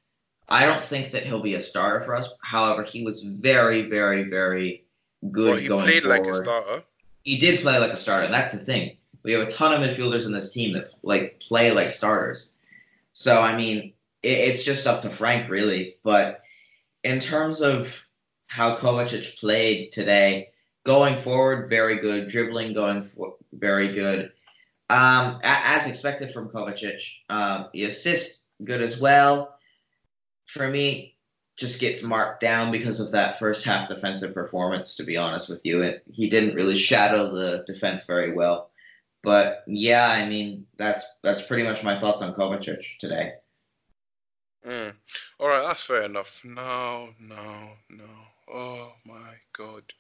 I 0.48 0.66
don't 0.66 0.83
think 0.83 1.12
that 1.12 1.24
he'll 1.24 1.40
be 1.42 1.55
a 1.55 1.61
starter 1.61 2.00
for 2.05 2.14
us. 2.16 2.28
However, 2.42 2.83
he 2.83 3.05
was 3.05 3.22
very, 3.22 3.83
very, 3.83 4.24
very 4.24 4.85
good 5.31 5.50
well, 5.50 5.57
he 5.57 5.68
going 5.68 5.85
played 5.85 6.02
forward. 6.02 6.18
like 6.20 6.28
a 6.28 6.35
starter. 6.35 6.83
He 7.22 7.38
did 7.38 7.61
play 7.61 7.78
like 7.78 7.92
a 7.92 7.96
starter. 7.96 8.28
That's 8.28 8.50
the 8.50 8.59
thing. 8.59 8.96
We 9.22 9.33
have 9.33 9.46
a 9.46 9.52
ton 9.52 9.72
of 9.72 9.88
midfielders 9.88 10.26
in 10.26 10.33
this 10.33 10.52
team 10.52 10.72
that 10.74 10.90
like 11.05 11.40
play 11.40 11.70
like 11.70 11.90
starters. 11.90 12.55
So 13.12 13.40
I 13.40 13.57
mean, 13.57 13.92
it, 14.24 14.38
it's 14.38 14.64
just 14.64 14.88
up 14.88 15.00
to 15.02 15.11
Frank 15.11 15.48
really. 15.48 15.96
But 16.02 16.42
in 17.05 17.20
terms 17.20 17.61
of 17.61 18.09
how 18.53 18.77
Kovacic 18.77 19.38
played 19.38 19.93
today, 19.93 20.51
going 20.85 21.19
forward, 21.19 21.71
very 21.71 21.99
good. 21.99 22.29
Dribbling, 22.29 22.75
going 22.75 23.03
for, 23.03 23.37
very 23.55 23.95
good. 23.95 24.31
Um, 24.91 25.38
as 25.43 25.87
expected 25.87 26.35
from 26.35 26.51
Kovacic, 26.51 27.01
um, 27.31 27.69
the 27.73 27.85
assist 27.85 28.43
good 28.62 28.83
as 28.83 29.01
well. 29.01 29.57
For 30.49 30.69
me, 30.69 31.17
just 31.57 31.81
gets 31.81 32.03
marked 32.03 32.43
down 32.43 32.71
because 32.71 33.01
of 33.01 33.11
that 33.12 33.38
first 33.38 33.65
half 33.65 33.88
defensive 33.88 34.35
performance. 34.35 34.97
To 34.97 35.05
be 35.05 35.17
honest 35.17 35.49
with 35.49 35.65
you, 35.65 35.81
it, 35.81 36.03
he 36.12 36.29
didn't 36.29 36.55
really 36.55 36.77
shadow 36.77 37.35
the 37.35 37.65
defense 37.67 38.05
very 38.05 38.35
well. 38.35 38.71
But 39.23 39.65
yeah, 39.67 40.11
I 40.11 40.29
mean 40.29 40.67
that's 40.77 41.11
that's 41.23 41.41
pretty 41.41 41.62
much 41.62 41.83
my 41.83 41.99
thoughts 41.99 42.21
on 42.21 42.35
Kovacic 42.35 42.99
today. 42.99 43.33
Mm. 44.67 44.93
All 45.41 45.49
right, 45.49 45.67
that's 45.67 45.85
fair 45.85 46.03
enough. 46.03 46.43
No, 46.45 47.15
no, 47.19 47.71
no. 47.88 48.05
Oh 48.48 48.92
my 49.05 49.35
god. 49.52 49.92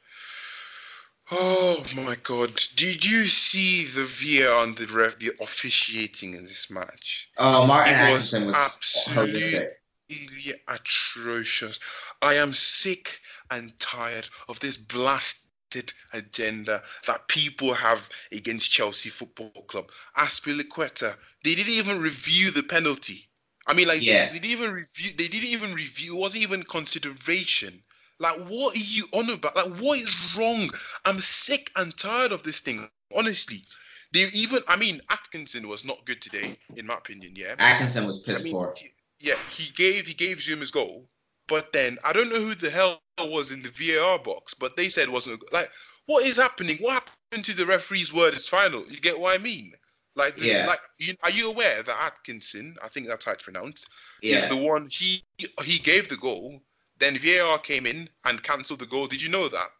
Oh 1.30 1.84
my 1.94 2.16
god. 2.16 2.60
Did 2.76 3.04
you 3.04 3.26
see 3.26 3.84
the 3.84 4.04
VAR 4.04 4.64
and 4.64 4.76
the 4.76 4.86
ref, 4.86 5.18
the 5.18 5.32
officiating 5.40 6.34
in 6.34 6.42
this 6.42 6.68
match? 6.70 7.30
Oh, 7.38 7.66
Martin 7.66 7.94
It 7.94 8.10
was 8.12 8.32
was 8.34 8.54
absolutely 8.54 9.68
horrific. 10.08 10.62
atrocious. 10.68 11.78
I 12.20 12.34
am 12.34 12.52
sick 12.52 13.20
and 13.50 13.78
tired 13.78 14.28
of 14.48 14.60
this 14.60 14.76
blasted 14.76 15.94
agenda 16.12 16.82
that 17.06 17.28
people 17.28 17.74
have 17.74 18.08
against 18.30 18.70
Chelsea 18.70 19.08
Football 19.08 19.50
Club. 19.68 19.90
Azpilicueta, 20.16 21.16
they 21.44 21.54
didn't 21.54 21.72
even 21.72 22.00
review 22.00 22.50
the 22.50 22.62
penalty. 22.62 23.28
I 23.66 23.72
mean, 23.74 23.88
like, 23.88 24.02
Yeah. 24.02 24.26
they 24.26 24.38
didn't 24.38 24.50
even 24.50 24.72
review. 24.72 25.12
They 25.16 25.28
didn't 25.28 25.48
even 25.48 25.72
review. 25.74 26.16
It 26.16 26.18
wasn't 26.18 26.42
even 26.42 26.62
consideration. 26.64 27.82
Like, 28.22 28.38
what 28.46 28.76
are 28.76 28.78
you 28.78 29.06
on 29.12 29.28
about? 29.30 29.56
Like, 29.56 29.76
what 29.80 29.98
is 29.98 30.36
wrong? 30.36 30.70
I'm 31.04 31.18
sick 31.18 31.72
and 31.74 31.94
tired 31.96 32.30
of 32.30 32.44
this 32.44 32.60
thing. 32.60 32.88
Honestly, 33.14 33.64
they 34.12 34.28
even. 34.32 34.60
I 34.68 34.76
mean, 34.76 35.00
Atkinson 35.10 35.66
was 35.66 35.84
not 35.84 36.04
good 36.06 36.22
today, 36.22 36.56
in 36.76 36.86
my 36.86 36.94
opinion. 36.94 37.32
Yeah. 37.34 37.56
Atkinson 37.58 38.06
was 38.06 38.22
I 38.22 38.26
pissed 38.26 38.44
mean, 38.44 38.52
poor. 38.54 38.74
yeah, 39.18 39.34
he 39.50 39.72
gave 39.72 40.06
he 40.06 40.14
gave 40.14 40.40
Zuma's 40.40 40.70
goal, 40.70 41.08
but 41.48 41.72
then 41.72 41.98
I 42.04 42.12
don't 42.12 42.30
know 42.30 42.40
who 42.40 42.54
the 42.54 42.70
hell 42.70 43.00
was 43.18 43.50
in 43.50 43.60
the 43.60 43.70
VAR 43.70 44.20
box, 44.20 44.54
but 44.54 44.76
they 44.76 44.88
said 44.88 45.08
wasn't 45.08 45.42
like 45.52 45.70
what 46.06 46.24
is 46.24 46.36
happening? 46.36 46.76
What 46.78 46.92
happened 47.30 47.44
to 47.46 47.56
the 47.56 47.66
referee's 47.66 48.12
word 48.14 48.34
is 48.34 48.46
final? 48.46 48.84
You 48.88 49.00
get 49.00 49.18
what 49.18 49.34
I 49.38 49.42
mean? 49.42 49.72
Like, 50.14 50.36
the, 50.36 50.46
Yeah. 50.48 50.66
like, 50.66 50.80
you, 50.98 51.14
are 51.22 51.30
you 51.30 51.48
aware 51.48 51.82
that 51.82 52.02
Atkinson, 52.02 52.76
I 52.82 52.88
think 52.88 53.06
that's 53.06 53.24
how 53.24 53.32
it's 53.32 53.44
pronounced, 53.44 53.88
Yeah. 54.20 54.36
is 54.36 54.46
the 54.46 54.56
one 54.56 54.88
he 54.90 55.24
he 55.62 55.78
gave 55.78 56.08
the 56.08 56.16
goal. 56.16 56.60
Then 57.02 57.18
VAR 57.18 57.58
came 57.58 57.84
in 57.84 58.08
and 58.24 58.40
cancelled 58.44 58.78
the 58.78 58.86
goal. 58.86 59.08
Did 59.08 59.20
you 59.20 59.28
know 59.28 59.48
that? 59.48 59.70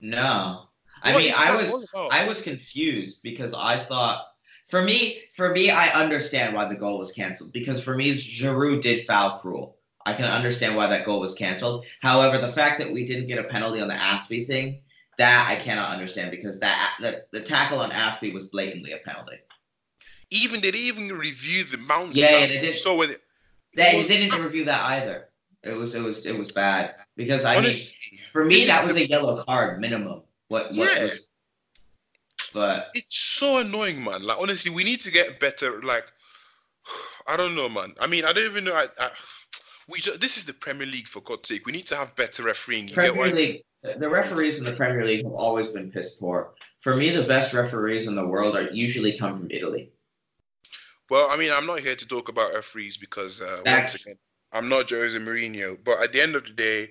No. 0.00 0.64
I 1.00 1.12
What 1.12 1.22
mean, 1.22 1.32
I 1.36 1.54
was? 1.54 1.86
I 2.10 2.26
was 2.26 2.42
confused 2.42 3.22
because 3.22 3.54
I 3.54 3.84
thought 3.84 4.26
for 4.66 4.82
me 4.82 5.22
for 5.32 5.52
me 5.52 5.70
I 5.70 5.90
understand 5.90 6.56
why 6.56 6.64
the 6.68 6.74
goal 6.74 6.98
was 6.98 7.12
canceled 7.12 7.52
because 7.52 7.80
for 7.80 7.94
me 7.94 8.14
Giroud 8.14 8.80
did 8.82 9.06
foul 9.06 9.38
Krul. 9.38 9.74
I 10.04 10.14
can 10.14 10.24
understand 10.24 10.74
why 10.74 10.88
that 10.88 11.06
goal 11.06 11.20
was 11.20 11.34
canceled. 11.34 11.84
However, 12.00 12.38
the 12.38 12.48
fact 12.52 12.78
that 12.78 12.92
we 12.92 13.04
didn't 13.04 13.28
get 13.28 13.38
a 13.38 13.44
penalty 13.44 13.80
on 13.80 13.86
the 13.86 13.94
Aspie 13.94 14.44
thing, 14.44 14.80
that 15.18 15.46
I 15.48 15.62
cannot 15.62 15.90
understand 15.90 16.32
because 16.32 16.58
that 16.60 16.94
the, 17.00 17.24
the 17.30 17.40
tackle 17.42 17.78
on 17.78 17.92
Aspie 17.92 18.34
was 18.34 18.48
blatantly 18.48 18.90
a 18.90 18.98
penalty. 18.98 19.36
even 20.30 20.60
they 20.60 20.72
didn't 20.72 20.86
even 20.86 21.16
review 21.16 21.62
the 21.62 21.78
mount. 21.78 22.16
Yeah, 22.16 22.40
yeah, 22.40 22.46
they 22.46 22.60
did. 22.60 22.76
So 22.76 22.96
with 22.96 23.10
it, 23.10 23.20
They, 23.76 24.02
they 24.02 24.16
didn't 24.18 24.42
review 24.42 24.64
that 24.64 24.84
either. 24.84 25.28
It 25.64 25.74
was 25.76 25.94
it 25.94 26.02
was 26.02 26.26
it 26.26 26.36
was 26.36 26.50
bad 26.52 26.96
because 27.16 27.44
I 27.44 27.54
mean 27.54 27.64
honestly, 27.64 28.18
for 28.32 28.44
me 28.44 28.66
that 28.66 28.84
is 28.84 28.88
was 28.94 28.96
a 28.96 29.08
yellow 29.08 29.42
card 29.42 29.80
minimum. 29.80 30.22
What 30.48 30.66
what 30.74 30.96
Yeah. 30.96 31.02
was 31.04 31.28
but 32.52 32.90
it's 32.94 33.16
so 33.16 33.58
annoying, 33.58 34.02
man. 34.04 34.22
Like 34.22 34.38
honestly, 34.40 34.70
we 34.70 34.84
need 34.84 35.00
to 35.00 35.10
get 35.10 35.40
better. 35.40 35.80
Like 35.82 36.12
I 37.26 37.36
don't 37.36 37.54
know, 37.54 37.68
man. 37.68 37.94
I 38.00 38.06
mean, 38.06 38.24
I 38.24 38.32
don't 38.32 38.44
even 38.44 38.64
know. 38.64 38.74
I, 38.74 38.88
I, 38.98 39.10
we 39.88 40.00
ju- 40.00 40.16
this 40.18 40.36
is 40.36 40.44
the 40.44 40.52
Premier 40.52 40.86
League 40.86 41.08
for 41.08 41.20
God's 41.20 41.48
sake. 41.48 41.64
We 41.64 41.72
need 41.72 41.86
to 41.86 41.96
have 41.96 42.14
better 42.16 42.42
refereeing. 42.42 42.88
You 42.88 42.94
get 42.96 43.16
what 43.16 43.28
I 43.28 43.30
Premier 43.30 43.34
mean? 43.34 43.62
League, 43.84 43.98
the 44.00 44.08
referees 44.08 44.58
in 44.58 44.64
the 44.64 44.72
Premier 44.72 45.06
League 45.06 45.24
have 45.24 45.32
always 45.32 45.68
been 45.68 45.90
piss 45.90 46.16
poor. 46.16 46.52
For 46.80 46.96
me, 46.96 47.10
the 47.10 47.22
best 47.24 47.52
referees 47.54 48.06
in 48.08 48.16
the 48.16 48.26
world 48.26 48.56
are 48.56 48.68
usually 48.72 49.16
come 49.16 49.38
from 49.38 49.50
Italy. 49.50 49.90
Well, 51.08 51.28
I 51.30 51.36
mean, 51.36 51.52
I'm 51.52 51.66
not 51.66 51.80
here 51.80 51.94
to 51.94 52.06
talk 52.08 52.28
about 52.28 52.52
referees 52.52 52.96
because 52.96 53.40
uh, 53.40 53.44
once 53.50 53.64
That's- 53.64 53.94
again, 53.94 54.16
I'm 54.52 54.68
not 54.68 54.90
Jose 54.90 55.18
Mourinho. 55.18 55.78
But 55.82 56.02
at 56.02 56.12
the 56.12 56.20
end 56.20 56.34
of 56.34 56.44
the 56.44 56.52
day, 56.52 56.88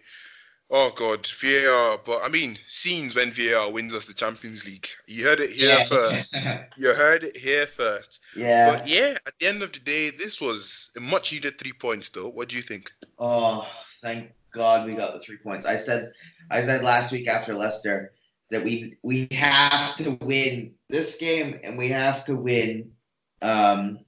oh 0.70 0.92
god, 0.96 1.28
VAR. 1.28 2.00
But 2.04 2.22
I 2.24 2.30
mean, 2.30 2.58
scenes 2.68 3.16
when 3.16 3.32
VAR 3.32 3.72
wins 3.72 3.94
us 3.94 4.06
the 4.06 4.14
Champions 4.14 4.66
League. 4.66 4.88
You 5.08 5.26
heard 5.26 5.40
it 5.40 5.52
here 5.52 5.80
first. 5.86 6.36
You 6.78 6.94
heard 6.94 7.24
it 7.24 7.38
here 7.38 7.68
first. 7.68 8.22
yeah. 8.36 8.72
But 8.72 8.88
yeah, 8.88 9.18
at 9.26 9.34
the 9.40 9.48
end 9.48 9.62
of 9.62 9.74
the 9.74 9.80
day, 9.80 10.10
this 10.10 10.42
was 10.42 10.90
a 10.98 11.00
much 11.02 11.32
needed 11.34 11.60
three 11.60 11.74
points, 11.74 12.10
though. 12.10 12.30
What 12.30 12.50
do 12.50 12.56
you 12.56 12.62
think? 12.62 12.92
Oh, 13.20 13.70
thank 14.02 14.32
God 14.54 14.86
we 14.88 14.96
got 14.96 15.14
the 15.14 15.20
three 15.20 15.38
points. 15.38 15.66
I 15.66 15.76
said, 15.76 16.12
I 16.50 16.62
said 16.62 16.84
last 16.84 17.12
week 17.12 17.28
after 17.28 17.54
Leicester 17.54 18.14
that 18.50 18.64
we 18.64 18.98
we 19.02 19.28
have 19.32 19.96
to 19.98 20.18
win 20.22 20.74
this 20.90 21.16
game 21.18 21.60
and 21.64 21.78
we 21.78 21.90
have 21.90 22.26
to 22.26 22.36
win 22.36 22.92
um, 23.42 24.00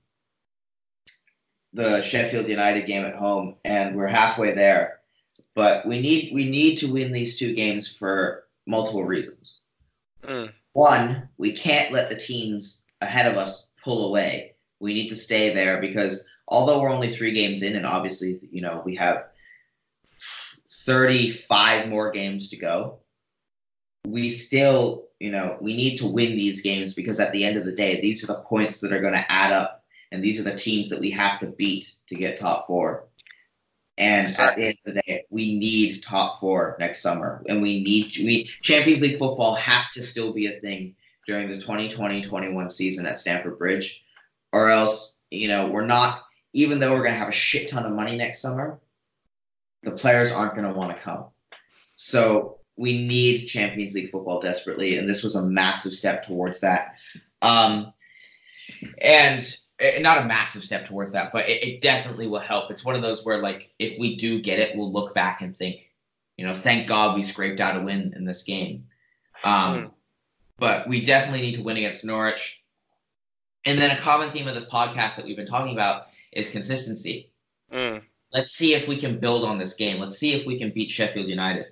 the 1.73 2.01
Sheffield 2.01 2.47
United 2.47 2.85
game 2.85 3.05
at 3.05 3.15
home, 3.15 3.55
and 3.65 3.95
we're 3.95 4.07
halfway 4.07 4.53
there. 4.53 4.99
But 5.55 5.85
we 5.85 5.99
need 5.99 6.33
we 6.33 6.49
need 6.49 6.77
to 6.77 6.91
win 6.91 7.11
these 7.11 7.37
two 7.37 7.53
games 7.53 7.87
for 7.87 8.45
multiple 8.65 9.03
reasons. 9.03 9.59
Mm. 10.23 10.51
One, 10.73 11.29
we 11.37 11.53
can't 11.53 11.91
let 11.91 12.09
the 12.09 12.15
teams 12.15 12.83
ahead 13.01 13.31
of 13.31 13.37
us 13.37 13.69
pull 13.83 14.07
away. 14.07 14.55
We 14.79 14.93
need 14.93 15.09
to 15.09 15.15
stay 15.15 15.53
there 15.53 15.79
because 15.79 16.27
although 16.47 16.81
we're 16.81 16.89
only 16.89 17.09
three 17.09 17.31
games 17.31 17.61
in, 17.61 17.75
and 17.75 17.85
obviously, 17.85 18.39
you 18.51 18.61
know, 18.61 18.81
we 18.85 18.95
have 18.95 19.25
35 20.85 21.89
more 21.89 22.11
games 22.11 22.49
to 22.49 22.57
go, 22.57 22.99
we 24.05 24.29
still, 24.29 25.07
you 25.19 25.31
know, 25.31 25.57
we 25.61 25.75
need 25.75 25.97
to 25.97 26.07
win 26.07 26.35
these 26.35 26.61
games 26.61 26.93
because 26.93 27.19
at 27.19 27.31
the 27.31 27.45
end 27.45 27.57
of 27.57 27.65
the 27.65 27.71
day, 27.71 28.01
these 28.01 28.23
are 28.23 28.27
the 28.27 28.41
points 28.41 28.79
that 28.79 28.91
are 28.91 29.01
going 29.01 29.13
to 29.13 29.31
add 29.31 29.53
up, 29.53 29.82
and 30.13 30.23
these 30.23 30.39
are 30.39 30.43
the 30.43 30.55
teams 30.55 30.89
that 30.89 30.99
we 30.99 31.09
have 31.09 31.39
to 31.39 31.47
beat 31.47 31.91
to 32.07 32.15
get 32.15 32.37
top 32.37 32.67
four. 32.67 33.07
And 33.97 34.27
at 34.39 34.55
the 34.55 34.63
end 34.63 34.77
of 34.85 34.93
the 34.93 35.01
day, 35.01 35.25
we 35.31 35.57
need 35.57 36.03
top 36.03 36.39
four 36.39 36.77
next 36.79 37.01
summer, 37.01 37.43
and 37.47 37.61
we 37.61 37.83
need 37.83 38.13
we 38.17 38.45
Champions 38.61 39.01
League 39.01 39.19
football 39.19 39.55
has 39.55 39.91
to 39.91 40.03
still 40.03 40.31
be 40.31 40.45
a 40.45 40.59
thing 40.59 40.95
during 41.27 41.49
the 41.49 41.55
2020-21 41.55 42.71
season 42.71 43.05
at 43.05 43.19
Stamford 43.19 43.57
Bridge, 43.57 44.03
or 44.51 44.69
else 44.69 45.17
you 45.29 45.47
know 45.47 45.67
we're 45.67 45.85
not. 45.85 46.21
Even 46.53 46.77
though 46.79 46.93
we're 46.93 47.03
going 47.03 47.13
to 47.13 47.19
have 47.19 47.29
a 47.29 47.33
shit 47.33 47.69
ton 47.69 47.83
of 47.83 47.91
money 47.91 48.15
next 48.15 48.39
summer, 48.39 48.79
the 49.81 49.91
players 49.91 50.31
aren't 50.31 50.55
going 50.55 50.67
to 50.67 50.73
want 50.73 50.95
to 50.95 51.03
come. 51.03 51.25
So 51.95 52.59
we 52.77 53.05
need 53.07 53.47
Champions 53.47 53.95
League 53.95 54.11
football 54.11 54.39
desperately, 54.39 54.97
and 54.97 55.09
this 55.09 55.23
was 55.23 55.35
a 55.35 55.41
massive 55.41 55.93
step 55.93 56.23
towards 56.23 56.59
that. 56.59 56.95
Um, 57.41 57.93
and 59.01 59.43
eh, 59.79 59.99
not 59.99 60.19
a 60.19 60.25
massive 60.25 60.63
step 60.63 60.87
towards 60.87 61.11
that, 61.11 61.31
but 61.33 61.47
it, 61.49 61.63
it 61.63 61.81
definitely 61.81 62.27
will 62.27 62.39
help. 62.39 62.71
It's 62.71 62.85
one 62.85 62.95
of 62.95 63.01
those 63.01 63.25
where, 63.25 63.41
like, 63.41 63.71
if 63.79 63.99
we 63.99 64.15
do 64.15 64.41
get 64.41 64.59
it, 64.59 64.77
we'll 64.77 64.91
look 64.91 65.13
back 65.15 65.41
and 65.41 65.55
think, 65.55 65.81
you 66.37 66.45
know, 66.45 66.53
thank 66.53 66.87
God 66.87 67.15
we 67.15 67.23
scraped 67.23 67.59
out 67.59 67.77
a 67.77 67.81
win 67.81 68.13
in 68.15 68.25
this 68.25 68.43
game. 68.43 68.85
Um, 69.43 69.75
Mm. 69.75 69.91
But 70.59 70.87
we 70.87 71.03
definitely 71.03 71.41
need 71.41 71.55
to 71.55 71.63
win 71.63 71.77
against 71.77 72.05
Norwich. 72.05 72.61
And 73.65 73.81
then 73.81 73.89
a 73.91 73.97
common 73.99 74.29
theme 74.29 74.47
of 74.47 74.55
this 74.55 74.69
podcast 74.69 75.15
that 75.15 75.25
we've 75.25 75.35
been 75.35 75.47
talking 75.47 75.73
about 75.73 76.07
is 76.31 76.49
consistency 76.49 77.31
Mm. 77.71 78.03
let's 78.31 78.51
see 78.51 78.75
if 78.75 78.87
we 78.87 78.97
can 78.97 79.19
build 79.19 79.43
on 79.43 79.57
this 79.57 79.73
game. 79.73 79.99
Let's 79.99 80.17
see 80.17 80.33
if 80.33 80.45
we 80.45 80.59
can 80.59 80.71
beat 80.71 80.91
Sheffield 80.91 81.27
United. 81.27 81.65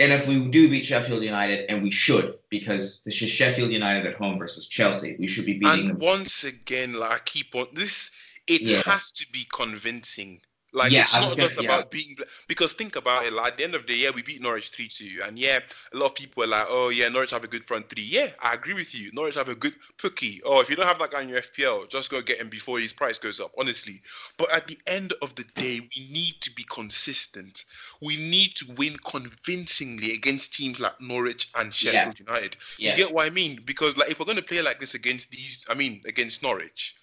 And 0.00 0.12
if 0.14 0.26
we 0.26 0.48
do 0.48 0.68
beat 0.70 0.86
Sheffield 0.86 1.22
United, 1.22 1.70
and 1.70 1.82
we 1.82 1.90
should, 1.90 2.38
because 2.48 3.02
this 3.04 3.20
is 3.20 3.28
Sheffield 3.30 3.70
United 3.70 4.06
at 4.06 4.14
home 4.14 4.38
versus 4.38 4.66
Chelsea, 4.66 5.14
we 5.18 5.26
should 5.26 5.44
be 5.44 5.52
beating 5.54 5.68
And 5.68 5.90
them. 5.90 5.98
once 5.98 6.42
again, 6.44 6.94
like 6.94 7.10
I 7.12 7.18
keep 7.18 7.54
on 7.54 7.66
this, 7.74 8.10
it 8.46 8.62
Yeah. 8.62 8.82
has 8.86 9.10
to 9.12 9.30
be 9.30 9.46
convincing. 9.52 10.40
Like 10.72 10.92
Yeah, 10.92 11.02
it's 11.02 11.12
not 11.14 11.30
gonna- 11.30 11.42
just 11.42 11.56
yeah. 11.56 11.62
about 11.68 11.90
beating 11.90 12.16
because 12.46 12.74
think 12.74 12.94
about 12.96 13.26
it. 13.26 13.32
Like 13.32 13.52
at 13.52 13.56
the 13.58 13.64
end 13.64 13.74
of 13.74 13.86
the 13.86 13.94
year, 13.94 14.12
we 14.12 14.22
beat 14.22 14.40
Norwich 14.40 14.68
three 14.68 14.88
two, 14.88 15.20
and 15.24 15.38
yeah, 15.38 15.60
a 15.92 15.96
lot 15.96 16.06
of 16.06 16.14
people 16.14 16.44
are 16.44 16.46
like, 16.46 16.66
"Oh 16.68 16.90
yeah, 16.90 17.08
Norwich 17.08 17.30
have 17.32 17.42
a 17.44 17.48
good 17.48 17.64
front 17.66 17.88
three. 17.90 18.04
Yeah, 18.04 18.30
I 18.40 18.54
agree 18.54 18.74
with 18.74 18.94
you. 18.94 19.10
Norwich 19.12 19.34
have 19.34 19.48
a 19.48 19.54
good 19.54 19.74
Pukki. 19.98 20.40
Oh, 20.44 20.60
if 20.60 20.70
you 20.70 20.76
don't 20.76 20.86
have 20.86 20.98
that 21.00 21.10
guy 21.10 21.22
in 21.22 21.28
your 21.28 21.38
FPL, 21.38 21.88
just 21.88 22.10
go 22.10 22.20
get 22.22 22.38
him 22.40 22.48
before 22.48 22.78
his 22.78 22.92
price 22.92 23.18
goes 23.18 23.40
up. 23.40 23.52
Honestly, 23.58 24.00
but 24.36 24.50
at 24.52 24.68
the 24.68 24.78
end 24.86 25.12
of 25.22 25.34
the 25.34 25.44
day, 25.56 25.80
we 25.80 26.08
need 26.12 26.40
to 26.40 26.50
be 26.52 26.62
consistent. 26.64 27.64
We 28.00 28.16
need 28.16 28.54
to 28.56 28.72
win 28.74 28.96
convincingly 29.04 30.12
against 30.14 30.54
teams 30.54 30.78
like 30.80 31.00
Norwich 31.00 31.48
and 31.56 31.72
Sheffield 31.74 32.18
United. 32.20 32.56
Yeah. 32.78 32.90
You 32.90 32.96
get 32.96 33.12
what 33.12 33.26
I 33.26 33.30
mean? 33.30 33.60
Because 33.64 33.96
like 33.96 34.10
if 34.10 34.18
we're 34.20 34.26
going 34.26 34.36
to 34.36 34.42
play 34.42 34.62
like 34.62 34.80
this 34.80 34.94
against 34.94 35.30
these, 35.30 35.64
I 35.68 35.74
mean 35.74 36.00
against 36.06 36.42
Norwich, 36.42 36.94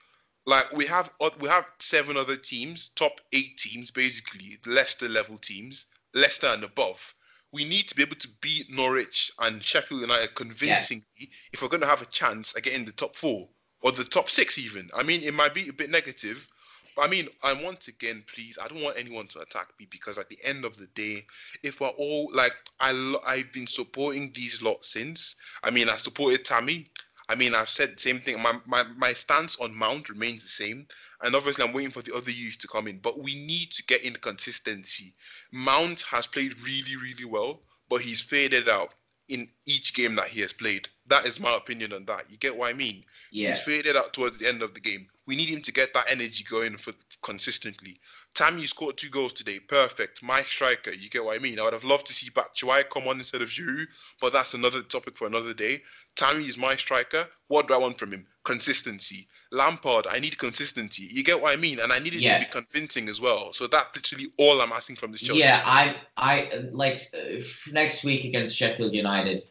like 0.47 0.71
we 0.71 0.85
have 0.85 1.11
we 1.39 1.49
have 1.49 1.69
seven 1.77 2.17
other 2.17 2.37
teams, 2.37 2.87
top 2.95 3.19
eight 3.33 3.57
teams, 3.57 3.91
basically 3.91 4.57
Leicester 4.65 5.09
level 5.09 5.37
teams, 5.37 5.87
Leicester 6.13 6.47
and 6.47 6.63
above. 6.63 7.13
We 7.51 7.65
need 7.65 7.87
to 7.89 7.95
be 7.95 8.01
able 8.01 8.15
to 8.15 8.27
beat 8.41 8.71
Norwich 8.71 9.31
and 9.39 9.63
Sheffield 9.63 10.01
United 10.01 10.35
convincingly 10.35 11.29
if 11.53 11.61
we're 11.61 11.67
going 11.67 11.81
to 11.81 11.87
have 11.87 12.01
a 12.01 12.05
chance 12.05 12.55
at 12.55 12.63
getting 12.63 12.85
the 12.85 12.91
top 12.93 13.15
four 13.15 13.47
or 13.81 13.91
the 13.91 14.03
top 14.03 14.29
six 14.29 14.57
even. 14.57 14.89
I 14.95 15.03
mean, 15.03 15.21
it 15.21 15.33
might 15.33 15.53
be 15.53 15.67
a 15.69 15.73
bit 15.73 15.89
negative, 15.89 16.49
but 16.95 17.05
I 17.05 17.09
mean, 17.09 17.27
and 17.43 17.61
once 17.61 17.87
again, 17.87 18.23
please, 18.33 18.57
I 18.61 18.67
don't 18.67 18.81
want 18.81 18.97
anyone 18.97 19.27
to 19.27 19.39
attack 19.39 19.67
me 19.79 19.87
because 19.89 20.17
at 20.17 20.29
the 20.29 20.39
end 20.43 20.65
of 20.65 20.77
the 20.77 20.87
day, 20.87 21.25
if 21.61 21.79
we're 21.79 21.89
all 21.89 22.31
like, 22.33 22.53
I 22.79 23.15
I've 23.25 23.51
been 23.51 23.67
supporting 23.67 24.31
these 24.33 24.61
lot 24.61 24.83
since. 24.83 25.35
I 25.63 25.71
mean, 25.71 25.89
I 25.89 25.97
supported 25.97 26.43
Tammy. 26.43 26.87
I 27.29 27.35
mean, 27.35 27.53
I've 27.53 27.69
said 27.69 27.95
the 27.95 28.01
same 28.01 28.19
thing. 28.19 28.41
My, 28.41 28.59
my 28.65 28.83
my 28.95 29.13
stance 29.13 29.59
on 29.59 29.75
Mount 29.75 30.09
remains 30.09 30.43
the 30.43 30.49
same, 30.49 30.87
and 31.21 31.35
obviously 31.35 31.65
I'm 31.65 31.73
waiting 31.73 31.91
for 31.91 32.01
the 32.01 32.15
other 32.15 32.31
youth 32.31 32.57
to 32.59 32.67
come 32.67 32.87
in. 32.87 32.99
But 32.99 33.21
we 33.21 33.35
need 33.45 33.71
to 33.71 33.83
get 33.83 34.03
in 34.03 34.13
consistency. 34.13 35.13
Mount 35.51 36.01
has 36.03 36.25
played 36.25 36.59
really, 36.61 36.95
really 36.95 37.25
well, 37.25 37.61
but 37.89 38.01
he's 38.01 38.21
faded 38.21 38.69
out 38.69 38.93
in 39.27 39.49
each 39.65 39.93
game 39.93 40.15
that 40.15 40.27
he 40.27 40.39
has 40.41 40.53
played. 40.53 40.87
That 41.07 41.25
is 41.25 41.39
my 41.39 41.55
opinion 41.55 41.93
on 41.93 42.05
that. 42.05 42.25
You 42.29 42.37
get 42.37 42.55
what 42.55 42.69
I 42.69 42.73
mean? 42.73 43.03
Yeah. 43.31 43.49
He's 43.49 43.61
faded 43.61 43.97
out 43.97 44.13
towards 44.13 44.39
the 44.39 44.47
end 44.47 44.61
of 44.61 44.73
the 44.73 44.79
game. 44.79 45.07
We 45.25 45.35
need 45.35 45.49
him 45.49 45.61
to 45.61 45.71
get 45.73 45.93
that 45.93 46.05
energy 46.09 46.45
going 46.49 46.77
for 46.77 46.93
consistently. 47.21 47.99
Tammy 48.37 48.67
scored 48.67 48.97
two 48.97 49.09
goals 49.09 49.33
today. 49.33 49.57
Perfect. 49.57 50.21
My 50.21 50.43
striker. 50.43 50.91
You 50.93 51.09
get 51.09 51.25
what 51.25 51.35
I 51.35 51.39
mean? 51.39 51.59
I 51.59 51.63
would 51.63 51.73
have 51.73 51.83
loved 51.83 52.05
to 52.05 52.13
see 52.13 52.29
Batshuayi 52.29 52.87
come 52.87 53.07
on 53.07 53.17
instead 53.17 53.41
of 53.41 53.49
Giroud, 53.49 53.87
but 54.21 54.31
that's 54.31 54.53
another 54.53 54.83
topic 54.83 55.17
for 55.17 55.25
another 55.25 55.55
day. 55.55 55.81
Tammy 56.15 56.45
is 56.45 56.55
my 56.55 56.75
striker. 56.75 57.27
What 57.47 57.67
do 57.67 57.73
I 57.73 57.77
want 57.77 57.97
from 57.97 58.11
him? 58.11 58.27
Consistency. 58.43 59.27
Lampard, 59.51 60.05
I 60.07 60.19
need 60.19 60.37
consistency. 60.37 61.09
You 61.11 61.23
get 61.23 61.41
what 61.41 61.51
I 61.51 61.55
mean? 61.55 61.79
And 61.79 61.91
I 61.91 61.97
need 61.97 62.13
it 62.13 62.21
Yeah. 62.21 62.37
to 62.37 62.45
be 62.45 62.51
convincing 62.51 63.09
as 63.09 63.19
well. 63.19 63.53
So 63.53 63.65
that's 63.65 63.95
literally 63.95 64.27
all 64.37 64.61
I'm 64.61 64.71
asking 64.71 64.97
from 64.97 65.11
this 65.11 65.21
Chelsea. 65.21 65.39
Yeah. 65.39 65.63
I, 65.65 65.95
I 66.15 66.51
like 66.71 66.99
uh, 67.15 67.41
next 67.71 68.03
week 68.03 68.23
against 68.23 68.55
Sheffield 68.55 68.93
United. 68.93 69.43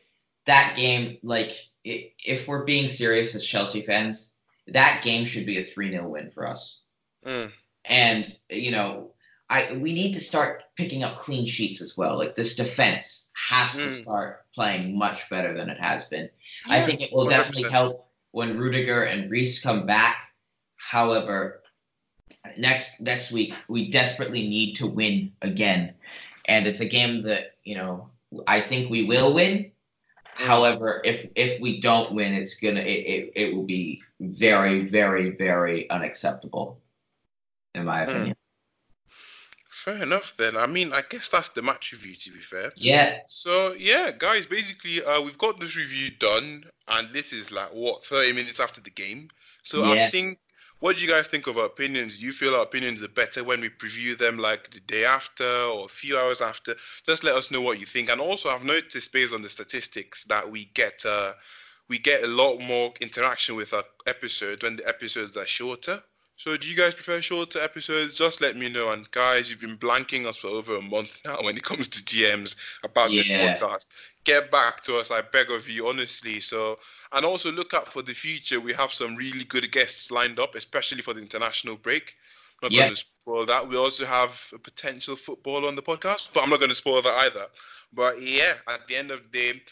That 0.45 0.77
game, 0.77 1.19
like, 1.25 1.51
if 1.83 2.47
we're 2.47 2.63
being 2.63 2.87
serious 2.87 3.35
as 3.35 3.45
Chelsea 3.45 3.83
fans, 3.83 4.35
that 4.69 5.01
game 5.03 5.25
should 5.25 5.45
be 5.45 5.59
a 5.59 5.65
three 5.65 5.91
0 5.91 6.09
win 6.09 6.31
for 6.31 6.47
us. 6.47 6.83
Mm. 7.25 7.51
And 7.89 8.37
you 8.51 8.71
know, 8.71 9.11
I 9.49 9.73
we 9.75 9.93
need 9.93 10.13
to 10.15 10.21
start 10.21 10.65
picking 10.77 11.05
up 11.05 11.17
clean 11.17 11.47
sheets 11.47 11.81
as 11.81 11.97
well. 11.97 12.17
Like 12.19 12.35
this 12.35 12.57
defense 12.57 13.29
has 13.49 13.73
to 13.77 13.89
Mm. 13.89 14.03
start 14.03 14.45
playing 14.55 14.99
much 14.99 15.29
better 15.31 15.55
than 15.55 15.69
it 15.71 15.79
has 15.79 16.05
been. 16.09 16.29
I 16.69 16.81
think 16.81 17.01
it 17.01 17.13
will 17.13 17.27
definitely 17.27 17.65
100%. 17.65 17.71
help 17.71 18.09
when 18.33 18.57
Rudiger 18.59 19.03
and 19.05 19.31
Reece 19.31 19.61
come 19.61 19.87
back. 19.87 20.17
However, 20.77 21.63
next 22.59 23.01
next 23.01 23.33
week 23.33 23.55
we 23.69 23.91
desperately 23.91 24.49
need 24.49 24.75
to 24.77 24.87
win 24.87 25.33
again, 25.43 25.95
and 26.47 26.67
it's 26.67 26.81
a 26.81 26.89
game 26.89 27.23
that 27.23 27.57
you 27.65 27.75
know 27.77 28.11
I 28.47 28.61
think 28.61 28.91
we 28.91 29.05
will 29.05 29.33
win. 29.35 29.71
However, 30.35 31.01
if 31.05 31.27
if 31.35 31.61
we 31.61 31.81
don't 31.81 32.13
win, 32.13 32.35
it's 32.35 32.55
gonna 32.61 32.81
it, 32.81 32.85
it, 32.85 33.33
it 33.37 33.55
will 33.55 33.65
be 33.65 34.03
very 34.21 34.85
very 34.85 35.31
very 35.31 35.89
unacceptable, 35.91 36.81
in 37.77 37.85
my 37.85 38.03
Hmm. 38.05 38.27
opinion. 38.27 38.37
Fair 39.71 40.03
enough 40.03 40.37
then. 40.37 40.57
I 40.57 40.67
mean, 40.67 40.93
I 40.93 41.03
guess 41.03 41.29
that's 41.29 41.51
the 41.51 41.63
match 41.63 41.93
review 41.93 42.17
to 42.17 42.31
be 42.33 42.41
fair. 42.41 42.73
Yeah, 42.77 43.21
So 43.25 43.73
yeah, 43.75 44.11
guys, 44.17 44.47
basically, 44.47 45.05
uh, 45.05 45.21
we've 45.21 45.39
got 45.39 45.61
this 45.61 45.77
review 45.77 46.11
done, 46.11 46.65
and 46.89 47.13
this 47.13 47.33
is 47.33 47.51
like 47.53 47.71
what 47.73 48.05
thirty 48.05 48.33
minutes 48.33 48.61
after 48.61 48.81
the 48.81 48.91
game. 48.91 49.29
So 49.63 49.85
I 49.85 49.97
think, 49.97 50.39
what 50.81 50.97
do 50.97 51.03
you 51.03 51.09
guys 51.09 51.27
think 51.29 51.47
of 51.47 51.59
our 51.59 51.67
opinions? 51.67 52.19
Do 52.19 52.27
you 52.27 52.33
feel 52.33 52.55
our 52.55 52.63
opinions 52.63 53.03
are 53.03 53.09
better 53.09 53.45
when 53.45 53.61
we 53.61 53.69
preview 53.71 54.17
them 54.17 54.39
like 54.39 54.71
the 54.71 54.81
day 54.81 55.05
after 55.05 55.49
or 55.49 55.87
a 55.87 55.89
few 55.89 56.17
hours 56.19 56.41
after? 56.41 56.75
Just 57.07 57.25
let 57.25 57.35
us 57.37 57.51
know 57.51 57.61
what 57.61 57.81
you 57.81 57.87
think. 57.87 58.09
And 58.09 58.21
also, 58.21 58.49
I've 58.49 58.65
noticed 58.65 59.13
based 59.13 59.35
on 59.35 59.43
the 59.43 59.51
statistics 59.51 60.25
that 60.25 60.51
we 60.51 60.67
get 60.67 61.05
uh, 61.05 61.35
we 61.89 61.99
get 61.99 62.25
a 62.25 62.29
lot 62.29 62.59
more 62.59 62.93
interaction 63.01 63.57
with 63.57 63.73
our 63.75 63.85
episode 64.07 64.63
when 64.63 64.77
the 64.77 64.89
episodes 64.89 65.37
are 65.37 65.47
shorter. 65.47 66.03
So 66.37 66.57
do 66.57 66.69
you 66.69 66.77
guys 66.77 66.95
prefer 66.95 67.21
shorter 67.23 67.61
episodes? 67.61 68.15
Just 68.15 68.41
let 68.41 68.57
me 68.57 68.69
know. 68.69 68.91
And 68.93 69.11
guys, 69.11 69.49
you've 69.51 69.61
been 69.61 69.79
blanking 69.79 70.27
us 70.27 70.37
for 70.37 70.49
over 70.49 70.77
a 70.77 70.83
month 70.83 71.21
now 71.25 71.39
when 71.43 71.57
it 71.57 71.63
comes 71.63 71.89
to 71.89 72.03
DMs 72.03 72.57
about 72.85 73.11
this 73.11 73.31
podcast. 73.31 73.87
Get 74.25 74.51
back 74.51 74.83
to 74.83 74.97
us, 74.99 75.11
I 75.11 75.23
beg 75.23 75.51
of 75.51 75.69
you, 75.69 75.89
honestly. 75.89 76.41
So 76.41 76.79
and 77.13 77.25
also 77.25 77.51
look 77.51 77.73
out 77.75 77.89
for 77.89 78.03
the 78.03 78.13
future. 78.13 78.61
We 78.61 78.73
have 78.75 78.93
some 78.93 79.17
really 79.17 79.45
good 79.45 79.71
guests 79.73 80.11
lined 80.11 80.39
up, 80.39 80.55
especially 80.55 81.03
for 81.03 81.15
the 81.15 81.21
international 81.21 81.77
break. 81.77 82.15
Not 82.63 82.73
Yeah. 82.73 82.83
going 82.85 82.95
to 82.95 82.97
spoil 82.97 83.47
that. 83.47 83.69
We 83.69 83.77
also 83.77 84.05
have 84.05 84.51
a 84.55 84.59
potential 84.59 85.17
football 85.17 85.67
on 85.67 85.75
the 85.77 85.83
podcast, 85.83 86.31
but 86.35 86.43
I'm 86.43 86.51
not 86.51 86.59
going 86.59 86.71
to 86.71 86.75
spoil 86.75 87.03
that 87.03 87.15
either. 87.15 87.47
But 87.93 88.21
yeah, 88.21 88.55
at 88.69 88.87
the 88.89 88.97
end 88.97 89.11
of 89.11 89.23
the 89.23 89.29
day, 89.53 89.63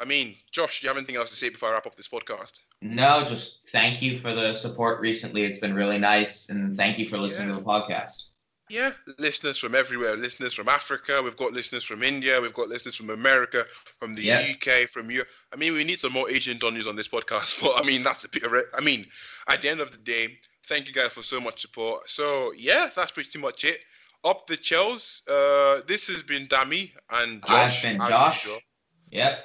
I 0.00 0.04
mean, 0.06 0.34
Josh, 0.50 0.80
do 0.80 0.86
you 0.86 0.88
have 0.88 0.96
anything 0.96 1.16
else 1.16 1.30
to 1.30 1.36
say 1.36 1.50
before 1.50 1.68
I 1.68 1.72
wrap 1.72 1.86
up 1.86 1.94
this 1.94 2.08
podcast? 2.08 2.60
no, 2.82 3.22
just 3.24 3.68
thank 3.68 4.00
you 4.00 4.16
for 4.16 4.32
the 4.34 4.52
support 4.52 5.00
recently. 5.00 5.42
It's 5.42 5.58
been 5.58 5.74
really 5.74 5.98
nice, 5.98 6.48
and 6.48 6.74
thank 6.74 6.98
you 6.98 7.06
for 7.06 7.18
listening 7.18 7.48
Yeah. 7.50 7.54
to 7.56 7.60
the 7.60 7.66
podcast. 7.66 8.28
Yeah, 8.70 8.92
listeners 9.18 9.58
from 9.58 9.74
everywhere. 9.74 10.16
Listeners 10.16 10.54
from 10.54 10.68
Africa. 10.68 11.20
We've 11.22 11.36
got 11.36 11.52
listeners 11.52 11.82
from 11.82 12.02
India. 12.04 12.40
We've 12.40 12.54
got 12.54 12.68
listeners 12.68 12.94
from 12.94 13.10
America, 13.10 13.66
from 13.98 14.14
the 14.14 14.22
Yeah. 14.22 14.40
UK, 14.52 14.86
from 14.86 15.10
Europe. 15.10 15.28
I 15.52 15.56
mean, 15.56 15.72
we 15.74 15.82
need 15.84 15.98
some 15.98 16.12
more 16.12 16.30
Asian 16.30 16.56
Donyas 16.56 16.86
on 16.88 16.94
this 16.96 17.08
podcast. 17.08 17.60
But 17.62 17.78
I 17.78 17.82
mean, 17.82 18.02
that's 18.04 18.24
a 18.24 18.28
bit 18.28 18.44
of 18.44 18.54
it. 18.54 18.66
I 18.72 18.80
mean, 18.80 19.06
at 19.48 19.60
the 19.60 19.68
end 19.68 19.80
of 19.80 19.90
the 19.90 19.98
day, 19.98 20.38
thank 20.68 20.86
you 20.86 20.94
guys 20.94 21.12
for 21.12 21.22
so 21.24 21.40
much 21.40 21.60
support. 21.60 22.08
So 22.08 22.52
yeah, 22.56 22.88
that's 22.94 23.10
pretty 23.12 23.38
much 23.40 23.64
it. 23.64 23.80
Up 24.22 24.46
the 24.46 24.56
Chels. 24.56 25.22
Uh, 25.28 25.82
this 25.88 26.06
has 26.06 26.22
been 26.22 26.46
Dami 26.46 26.92
and 27.10 27.44
Josh. 27.46 27.84
I've 27.84 27.98
been 27.98 28.08
Josh. 28.08 28.44
usual. 28.44 28.60
Yep. 29.10 29.44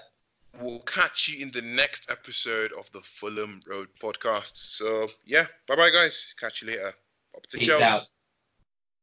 We'll 0.59 0.79
catch 0.79 1.27
you 1.27 1.43
in 1.43 1.51
the 1.51 1.61
next 1.61 2.09
episode 2.09 2.71
of 2.73 2.89
the 2.91 3.01
Fulham 3.01 3.59
Road 3.67 3.87
podcast. 4.01 4.55
So 4.55 5.07
yeah, 5.25 5.45
bye 5.67 5.75
bye 5.75 5.89
guys. 5.89 6.33
Catch 6.39 6.61
you 6.61 6.69
later. 6.69 6.93
Up 7.35 7.45
the 7.51 7.57
Peace 7.57 7.69
Chels. 7.69 7.81
out. 7.81 8.01